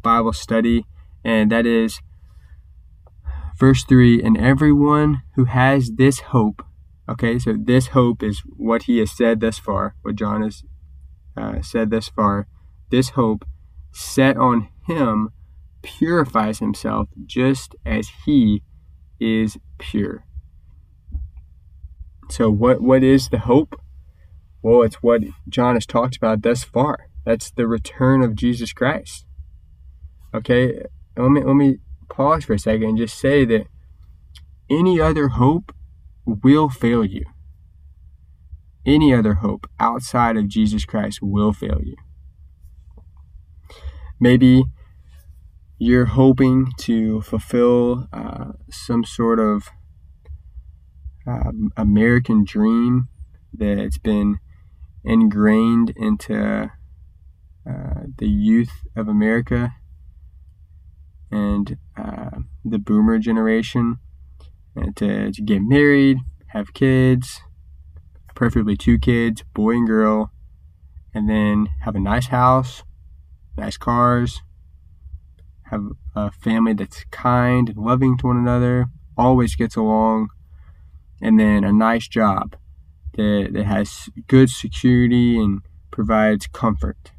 Bible 0.01 0.34
study, 0.34 0.86
and 1.23 1.49
that 1.53 1.65
is 1.65 2.01
verse 3.58 3.84
3 3.84 4.22
And 4.22 4.38
everyone 4.38 5.22
who 5.36 5.45
has 5.45 5.91
this 5.97 6.20
hope, 6.20 6.64
okay, 7.10 7.39
so 7.39 7.56
this 7.58 7.88
hope 7.88 8.24
is 8.24 8.41
what 8.56 8.84
he 8.84 8.99
has 8.99 9.12
said 9.12 9.39
thus 9.39 9.60
far, 9.60 9.95
what 10.01 10.16
John 10.16 10.41
has 10.41 10.64
uh, 11.38 11.62
said 11.62 11.89
thus 11.89 12.10
far. 12.10 12.47
This 12.91 13.10
hope 13.10 13.45
set 13.91 14.38
on 14.38 14.70
him 14.88 15.30
purifies 15.82 16.60
himself 16.60 17.10
just 17.26 17.76
as 17.86 18.10
he 18.26 18.64
is 19.20 19.58
pure. 19.78 20.26
So, 22.30 22.49
what, 22.49 22.82
what 22.82 23.03
is 23.03 23.30
the 23.30 23.39
hope? 23.39 23.80
Well, 24.62 24.82
it's 24.82 24.95
what 24.95 25.22
John 25.47 25.76
has 25.76 25.86
talked 25.86 26.18
about 26.18 26.41
thus 26.41 26.64
far. 26.64 27.10
That's 27.24 27.51
the 27.51 27.68
return 27.68 28.24
of 28.24 28.36
Jesus 28.36 28.74
Christ. 28.74 29.26
Okay, 30.34 30.82
let 31.18 31.30
me 31.30 31.43
let 31.43 31.56
me 31.56 31.78
pause 32.10 32.45
for 32.45 32.53
a 32.53 32.60
second 32.60 32.84
and 32.89 32.97
just 32.97 33.18
say 33.20 33.45
that 33.45 33.68
any 34.70 34.99
other 34.99 35.30
hope 35.30 35.74
will 36.26 36.70
fail 36.70 37.06
you. 37.06 37.24
any 38.86 39.14
other 39.14 39.36
hope 39.36 39.68
outside 39.80 40.38
of 40.38 40.47
Jesus 40.47 40.86
Christ 40.86 41.20
will 41.22 41.53
fail 41.53 41.80
you. 41.84 41.95
Maybe 44.20 44.66
you're 45.78 46.06
hoping 46.06 46.68
to 46.80 47.22
fulfill 47.22 48.08
uh, 48.14 48.53
some 48.70 49.03
sort 49.03 49.39
of 49.39 49.70
um, 51.28 51.72
American 51.76 52.43
dream 52.45 53.10
that's 53.53 53.97
been 53.97 54.39
ingrained 55.03 55.91
into 55.95 56.72
uh, 57.70 58.01
the 58.18 58.28
youth 58.28 58.72
of 58.95 59.08
America 59.08 59.74
and 61.32 61.78
uh, 61.98 62.39
the 62.64 62.78
boomer 62.78 63.20
generation 63.20 63.98
and 64.76 64.96
to, 64.98 65.32
to 65.32 65.41
get 65.41 65.62
married, 65.62 66.18
have 66.48 66.74
kids, 66.74 67.41
preferably 68.36 68.76
two 68.76 69.00
kids, 69.00 69.43
boy 69.54 69.72
and 69.72 69.88
girl, 69.88 70.32
and 71.14 71.30
then 71.30 71.70
have 71.82 71.96
a 71.96 72.00
nice 72.00 72.28
house, 72.28 72.84
nice 73.58 73.78
cars, 73.78 74.41
have 75.64 75.84
a 76.16 76.32
family 76.32 76.74
that's 76.74 77.06
kind 77.12 77.70
and 77.70 77.78
loving 77.78 78.18
to 78.18 78.28
one 78.28 78.38
another, 78.38 78.88
always 79.18 79.56
gets 79.56 79.76
along, 79.76 80.30
and 81.22 81.39
then 81.39 81.64
a 81.64 81.72
nice 81.72 82.08
job 82.08 82.56
that, 83.14 83.50
that 83.54 83.66
has 83.66 84.10
good 84.28 84.50
security 84.50 85.39
and 85.39 85.62
provides 85.89 86.48
comfort. 86.48 87.12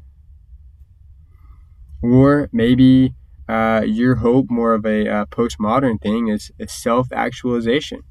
Or 2.01 2.47
maybe 2.53 3.15
uh, 3.47 3.81
your 3.85 4.15
hope, 4.15 4.49
more 4.49 4.73
of 4.73 4.85
a 4.85 5.07
uh, 5.07 5.25
postmodern 5.25 6.01
thing, 6.01 6.27
is, 6.27 6.51
is 6.59 6.71
self 6.71 7.11
actualization. 7.11 8.03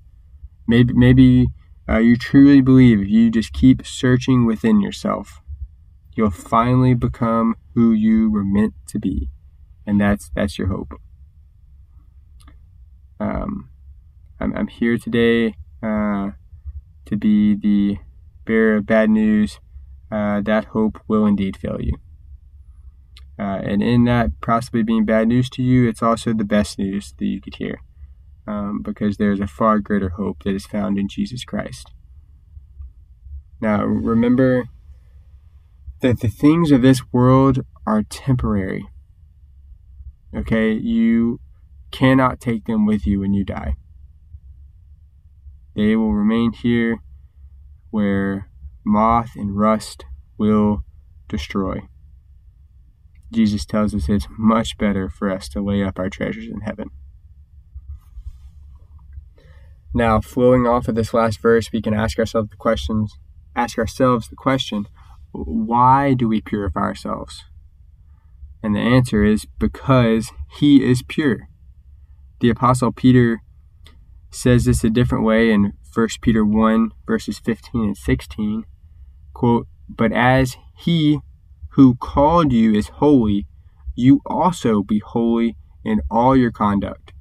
Maybe, 0.67 0.95
maybe 0.95 1.49
uh, 1.89 1.99
you 1.99 2.17
truly 2.17 2.61
believe 2.61 3.01
if 3.01 3.09
you 3.09 3.31
just 3.31 3.53
keep 3.53 3.87
searching 3.87 4.47
within 4.47 4.81
yourself, 4.81 5.41
you'll 6.15 6.31
finally 6.31 6.95
become 6.95 7.57
who 7.75 7.93
you 7.93 8.31
were 8.31 8.45
meant 8.45 8.75
to 8.89 8.99
be, 8.99 9.29
and 9.87 10.01
that's 10.01 10.31
that's 10.35 10.59
your 10.59 10.69
hope. 10.69 10.95
Um, 13.21 13.71
I'm, 14.41 14.55
I'm 14.57 14.69
here 14.69 14.99
today 14.99 15.55
uh, 15.83 16.31
to 17.07 17.17
be 17.17 17.55
the 17.55 17.99
bearer 18.45 18.77
of 18.77 18.87
bad 18.87 19.11
news. 19.11 19.61
Uh, 20.11 20.41
that 20.43 20.67
hope 20.67 21.01
will 21.09 21.27
indeed 21.27 21.57
fail 21.57 21.79
you. 21.81 21.99
Uh, 23.39 23.61
and 23.63 23.83
in 23.83 24.05
that 24.05 24.31
possibly 24.41 24.83
being 24.83 25.05
bad 25.05 25.29
news 25.29 25.51
to 25.51 25.63
you, 25.63 25.89
it's 25.89 26.03
also 26.03 26.33
the 26.33 26.45
best 26.45 26.79
news 26.79 27.13
that 27.19 27.27
you 27.27 27.41
could 27.41 27.57
hear 27.57 27.81
um, 28.47 28.81
because 28.83 29.17
there's 29.17 29.41
a 29.41 29.47
far 29.47 29.79
greater 29.79 30.11
hope 30.11 30.43
that 30.45 30.55
is 30.55 30.67
found 30.67 30.99
in 30.99 31.09
Jesus 31.09 31.45
Christ. 31.45 31.93
Now, 33.61 33.85
remember 33.85 34.69
that 36.01 36.21
the 36.21 36.29
things 36.29 36.71
of 36.71 36.83
this 36.83 37.13
world 37.13 37.65
are 37.87 38.03
temporary. 38.03 38.87
Okay? 40.35 40.73
You 40.73 41.41
cannot 41.91 42.41
take 42.41 42.67
them 42.67 42.87
with 42.87 43.07
you 43.07 43.21
when 43.21 43.33
you 43.33 43.45
die. 43.45 43.77
They 45.75 45.97
will 45.97 46.13
remain 46.13 46.53
here 46.53 46.99
where 47.91 48.49
moth 48.85 49.31
and 49.37 49.57
rust 49.57 50.05
will 50.39 50.85
destroy. 51.29 51.81
Jesus 53.33 53.67
tells 53.67 53.95
us 53.95 54.09
it's 54.09 54.29
much 54.39 54.79
better 54.79 55.09
for 55.09 55.31
us 55.31 55.49
to 55.51 55.61
lay 55.61 55.83
up 55.83 55.99
our 55.99 56.09
treasures 56.09 56.47
in 56.47 56.61
heaven. 56.61 56.91
Now, 59.93 60.21
flowing 60.21 60.67
off 60.67 60.89
of 60.89 60.95
this 60.95 61.15
last 61.15 61.41
verse, 61.41 61.73
we 61.73 61.81
can 61.81 61.95
ask 61.95 62.19
ourselves 62.19 62.51
the 62.51 62.57
questions, 62.57 63.19
ask 63.55 63.79
ourselves 63.79 64.29
the 64.29 64.37
question, 64.37 64.87
why 65.33 66.15
do 66.15 66.29
we 66.29 66.41
purify 66.41 66.81
ourselves? 66.81 67.45
And 68.63 68.75
the 68.75 68.81
answer 68.81 69.25
is 69.25 69.47
because 69.59 70.33
he 70.59 70.85
is 70.85 71.03
pure. 71.03 71.49
The 72.41 72.51
apostle 72.51 72.93
Peter 72.93 73.41
says 74.31 74.65
this 74.65 74.85
a 74.85 74.91
different 74.91 75.25
way 75.25 75.51
in 75.51 75.73
1 75.95 76.09
Peter 76.21 76.45
1 76.45 76.91
verses 77.07 77.39
15 77.39 77.83
and 77.83 77.97
16. 77.97 78.65
Quote, 79.33 79.67
"But 79.89 80.13
as 80.13 80.57
he 80.77 81.21
who 81.77 81.95
called 81.95 82.55
you 82.55 82.73
is 82.75 82.89
holy, 82.89 83.47
you 83.95 84.23
also 84.25 84.83
be 84.83 84.99
holy 84.99 85.59
in 85.85 86.01
all 86.11 86.35
your 86.35 86.51
conduct, 86.51 87.13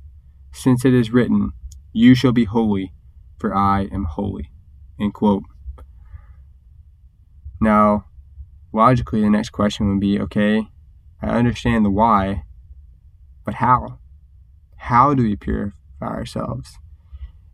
since 0.53 0.86
it 0.86 0.93
is 0.93 1.12
written, 1.12 1.51
You 1.91 2.16
shall 2.16 2.32
be 2.32 2.45
holy, 2.45 2.93
for 3.38 3.53
I 3.53 3.89
am 3.91 4.06
holy. 4.06 4.51
End 4.97 5.14
quote. 5.14 5.43
Now, 7.60 8.06
logically, 8.72 9.20
the 9.20 9.30
next 9.30 9.49
question 9.49 9.89
would 9.89 9.99
be 9.99 10.22
okay, 10.22 10.68
I 11.22 11.28
understand 11.28 11.84
the 11.84 11.91
why, 11.91 12.43
but 13.43 13.56
how? 13.56 13.99
How 14.78 15.14
do 15.14 15.24
we 15.24 15.36
purify 15.36 15.74
ourselves? 16.01 16.78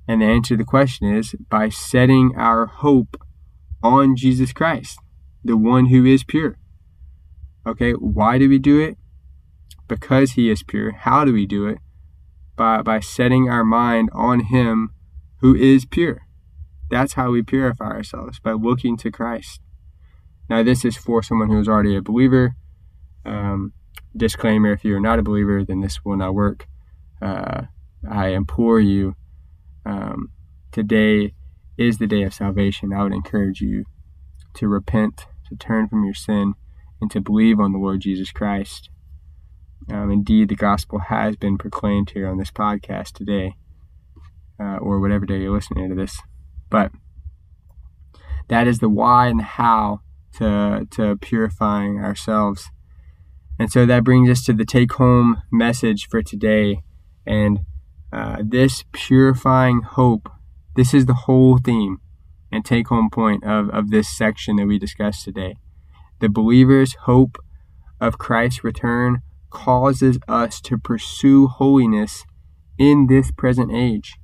And 0.08 0.22
the 0.22 0.28
answer 0.28 0.54
to 0.54 0.58
the 0.58 0.66
question 0.66 1.12
is 1.12 1.34
by 1.49 1.70
setting 1.70 2.34
our 2.38 2.68
hope 2.68 3.18
on 3.82 4.16
Jesus 4.16 4.54
Christ, 4.54 4.99
the 5.43 5.58
one 5.58 5.88
who 5.88 6.06
is 6.06 6.24
pure. 6.24 6.58
Okay, 7.66 7.91
why 7.91 8.38
do 8.38 8.49
we 8.49 8.59
do 8.59 8.80
it? 8.80 8.97
Because 9.88 10.32
He 10.32 10.49
is 10.49 10.64
pure. 10.64 10.91
How 10.91 11.26
do 11.26 11.34
we 11.34 11.45
do 11.45 11.68
it? 11.68 11.78
By, 12.55 12.82
by 12.82 12.99
setting 12.99 13.49
our 13.49 13.64
mind 13.64 14.09
on 14.14 14.41
Him 14.41 14.91
who 15.39 15.55
is 15.55 15.86
pure. 15.86 16.22
That's 16.89 17.14
how 17.14 17.32
we 17.32 17.41
purify 17.41 17.86
ourselves, 17.86 18.39
by 18.39 18.51
looking 18.53 18.97
to 18.97 19.12
Christ. 19.12 19.62
Now, 20.49 20.64
this 20.64 20.84
is 20.84 20.97
for 20.97 21.24
someone 21.24 21.49
who 21.49 21.59
is 21.59 21.68
already 21.68 21.95
a 21.95 22.01
believer. 22.01 22.55
Um, 23.26 23.74
disclaimer 24.16 24.74
if 24.74 24.84
you're 24.84 24.99
not 24.99 25.20
a 25.20 25.24
believer, 25.24 25.64
then 25.64 25.82
this 25.82 26.03
will 26.03 26.18
not 26.18 26.34
work. 26.34 26.68
Uh, 27.22 27.64
I 28.09 28.30
implore 28.30 28.80
you, 28.80 29.16
um, 29.86 30.32
today 30.72 31.34
is 31.78 31.97
the 31.97 32.07
day 32.07 32.24
of 32.24 32.34
salvation. 32.34 32.93
I 32.93 33.03
would 33.03 33.14
encourage 33.14 33.62
you 33.62 33.86
to 34.55 34.68
repent, 34.68 35.28
to 35.49 35.55
turn 35.55 35.88
from 35.88 36.03
your 36.03 36.14
sin, 36.14 36.55
and 37.02 37.10
to 37.12 37.20
believe 37.20 37.60
on 37.60 37.72
the 37.72 37.80
Lord 37.80 38.02
Jesus 38.02 38.32
Christ. 38.32 38.89
Um, 39.89 40.12
indeed, 40.12 40.49
the 40.49 40.56
gospel 40.56 40.99
has 40.99 41.36
been 41.36 41.58
proclaimed 41.58 42.12
here 42.12 42.28
on 42.28 42.38
this 42.38 42.52
podcast 42.52 43.14
today, 43.14 43.56
uh, 44.60 44.78
or 44.78 44.99
whatever 44.99 45.26
day 45.26 45.39
you're 45.39 45.52
listening 45.52 45.89
to 45.89 45.95
this. 45.95 46.20
But 46.70 46.91
that 48.47 48.68
is 48.68 48.80
the 48.80 48.89
why 48.89 49.28
and 49.28 49.39
the 49.39 49.43
how 49.43 50.02
to, 50.38 50.88
to 50.91 51.18
purifying 51.18 51.99
ourselves. 51.99 52.70
And 53.60 53.72
so 53.72 53.86
that 53.86 54.04
brings 54.04 54.30
us 54.30 54.43
to 54.45 54.54
the 54.54 54.66
take 54.66 54.93
home 54.93 55.41
message 55.52 56.08
for 56.10 56.22
today. 56.22 56.82
And 57.26 57.62
uh, 58.14 58.38
this 58.43 58.84
purifying 58.91 59.82
hope, 59.82 60.30
this 60.76 60.93
is 60.93 61.06
the 61.06 61.14
whole 61.14 61.58
theme 61.58 61.99
and 62.52 62.66
take 62.66 62.88
home 62.88 63.10
point 63.10 63.43
of, 63.43 63.70
of 63.70 63.89
this 63.89 64.10
section 64.10 64.58
that 64.58 64.68
we 64.68 64.78
discussed 64.78 65.24
today. 65.24 65.56
The 66.22 66.30
believer's 66.30 66.93
hope 67.05 67.39
of 67.99 68.19
Christ's 68.19 68.63
return 68.63 69.24
causes 69.49 70.19
us 70.28 70.61
to 70.61 70.78
pursue 70.78 71.47
holiness 71.47 72.26
in 72.78 73.07
this 73.07 73.32
present 73.32 73.72
age. 73.74 74.17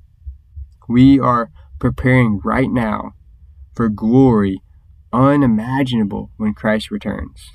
We 0.88 1.18
are 1.18 1.50
preparing 1.80 2.40
right 2.44 2.70
now 2.70 3.14
for 3.74 3.88
glory 3.88 4.62
unimaginable 5.12 6.30
when 6.36 6.54
Christ 6.54 6.92
returns. 6.92 7.50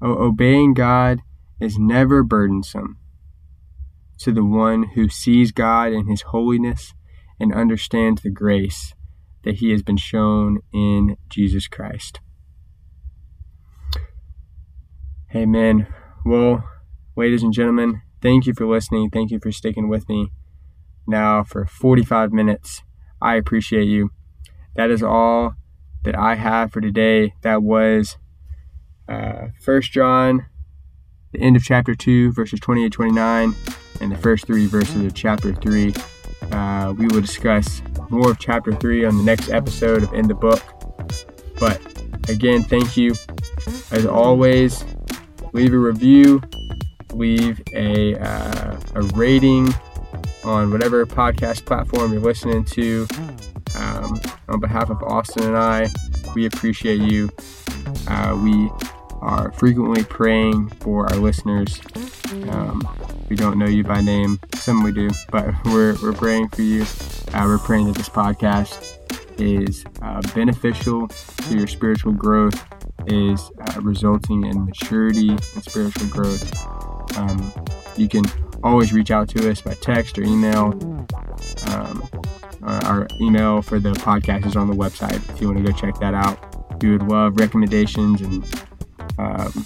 O- 0.00 0.28
obeying 0.28 0.72
God 0.72 1.20
is 1.60 1.78
never 1.78 2.22
burdensome 2.22 2.96
to 4.20 4.32
the 4.32 4.44
one 4.44 4.84
who 4.94 5.10
sees 5.10 5.52
God 5.52 5.92
in 5.92 6.06
his 6.06 6.22
holiness 6.22 6.94
and 7.38 7.54
understands 7.54 8.22
the 8.22 8.30
grace 8.30 8.94
that 9.44 9.56
he 9.56 9.70
has 9.72 9.82
been 9.82 9.98
shown 9.98 10.60
in 10.72 11.18
Jesus 11.28 11.68
Christ. 11.68 12.20
Amen. 15.36 15.86
Well, 16.24 16.64
ladies 17.14 17.42
and 17.42 17.52
gentlemen, 17.52 18.00
thank 18.22 18.46
you 18.46 18.54
for 18.54 18.64
listening. 18.64 19.10
Thank 19.10 19.30
you 19.30 19.38
for 19.38 19.52
sticking 19.52 19.86
with 19.86 20.08
me 20.08 20.32
now 21.06 21.44
for 21.44 21.66
45 21.66 22.32
minutes. 22.32 22.82
I 23.20 23.34
appreciate 23.34 23.84
you. 23.84 24.12
That 24.76 24.90
is 24.90 25.02
all 25.02 25.54
that 26.04 26.16
I 26.18 26.36
have 26.36 26.72
for 26.72 26.80
today. 26.80 27.34
That 27.42 27.62
was 27.62 28.16
uh, 29.10 29.48
John, 29.82 30.46
the 31.32 31.40
end 31.40 31.54
of 31.54 31.62
chapter 31.62 31.94
2, 31.94 32.32
verses 32.32 32.58
28 32.58 32.90
29, 32.90 33.54
and 34.00 34.10
the 34.10 34.16
first 34.16 34.46
three 34.46 34.64
verses 34.64 35.04
of 35.04 35.12
chapter 35.12 35.52
3. 35.52 35.92
Uh, 36.50 36.94
we 36.96 37.08
will 37.08 37.20
discuss 37.20 37.82
more 38.08 38.30
of 38.30 38.38
chapter 38.38 38.72
3 38.74 39.04
on 39.04 39.18
the 39.18 39.22
next 39.22 39.50
episode 39.50 40.02
of 40.02 40.14
In 40.14 40.28
the 40.28 40.34
Book. 40.34 40.62
But 41.60 41.78
again, 42.30 42.62
thank 42.62 42.96
you. 42.96 43.14
As 43.90 44.06
always, 44.06 44.82
leave 45.56 45.72
a 45.72 45.78
review, 45.78 46.42
leave 47.14 47.62
a, 47.72 48.14
uh, 48.16 48.78
a 48.94 49.02
rating 49.14 49.72
on 50.44 50.70
whatever 50.70 51.06
podcast 51.06 51.64
platform 51.64 52.12
you're 52.12 52.20
listening 52.20 52.62
to. 52.62 53.08
Um, 53.74 54.20
on 54.48 54.60
behalf 54.60 54.90
of 54.90 55.02
Austin 55.02 55.44
and 55.44 55.56
I, 55.56 55.88
we 56.34 56.44
appreciate 56.44 57.00
you. 57.00 57.30
Uh, 58.06 58.38
we 58.40 58.70
are 59.22 59.50
frequently 59.52 60.04
praying 60.04 60.68
for 60.80 61.10
our 61.10 61.18
listeners. 61.18 61.80
Um, 62.50 62.86
we 63.30 63.34
don't 63.34 63.58
know 63.58 63.66
you 63.66 63.82
by 63.82 64.02
name, 64.02 64.38
some 64.54 64.82
we 64.82 64.92
do, 64.92 65.08
but 65.30 65.54
we're, 65.64 65.96
we're 66.02 66.12
praying 66.12 66.48
for 66.50 66.62
you. 66.62 66.84
Uh, 67.32 67.44
we're 67.46 67.58
praying 67.58 67.86
that 67.86 67.96
this 67.96 68.10
podcast 68.10 68.98
is 69.40 69.84
uh, 70.02 70.20
beneficial 70.34 71.08
to 71.08 71.56
your 71.56 71.66
spiritual 71.66 72.12
growth, 72.12 72.62
is 73.06 73.50
uh, 73.60 73.80
resulting 73.80 74.44
in 74.44 74.64
maturity 74.64 75.30
and 75.30 75.64
spiritual 75.64 76.08
growth. 76.08 77.18
Um, 77.18 77.52
you 77.96 78.08
can 78.08 78.24
always 78.62 78.92
reach 78.92 79.10
out 79.10 79.28
to 79.30 79.50
us 79.50 79.60
by 79.60 79.74
text 79.74 80.18
or 80.18 80.22
email. 80.22 80.72
Um, 81.68 82.08
our 82.62 83.06
email 83.20 83.62
for 83.62 83.78
the 83.78 83.92
podcast 83.92 84.46
is 84.46 84.56
on 84.56 84.68
the 84.68 84.74
website 84.74 85.16
if 85.30 85.40
you 85.40 85.46
want 85.46 85.64
to 85.64 85.72
go 85.72 85.76
check 85.76 85.98
that 86.00 86.14
out. 86.14 86.82
We 86.82 86.90
would 86.90 87.04
love 87.04 87.38
recommendations 87.38 88.20
and 88.20 88.44
um, 89.18 89.64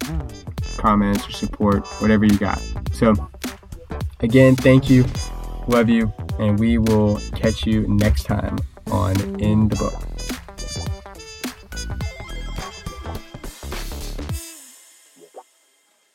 comments 0.77 1.27
or 1.27 1.33
support, 1.33 1.87
whatever 2.01 2.25
you 2.25 2.39
got. 2.39 2.61
So, 2.93 3.15
again, 4.21 4.55
thank 4.57 4.89
you, 4.89 5.05
love 5.67 5.89
you, 5.89 6.13
and 6.39 6.59
we 6.59 6.79
will 6.79 7.21
catch 7.35 7.67
you 7.67 7.87
next 7.89 8.25
time 8.25 8.59
on 8.91 9.17
In 9.41 9.69
the 9.69 9.77
Book. 9.77 10.50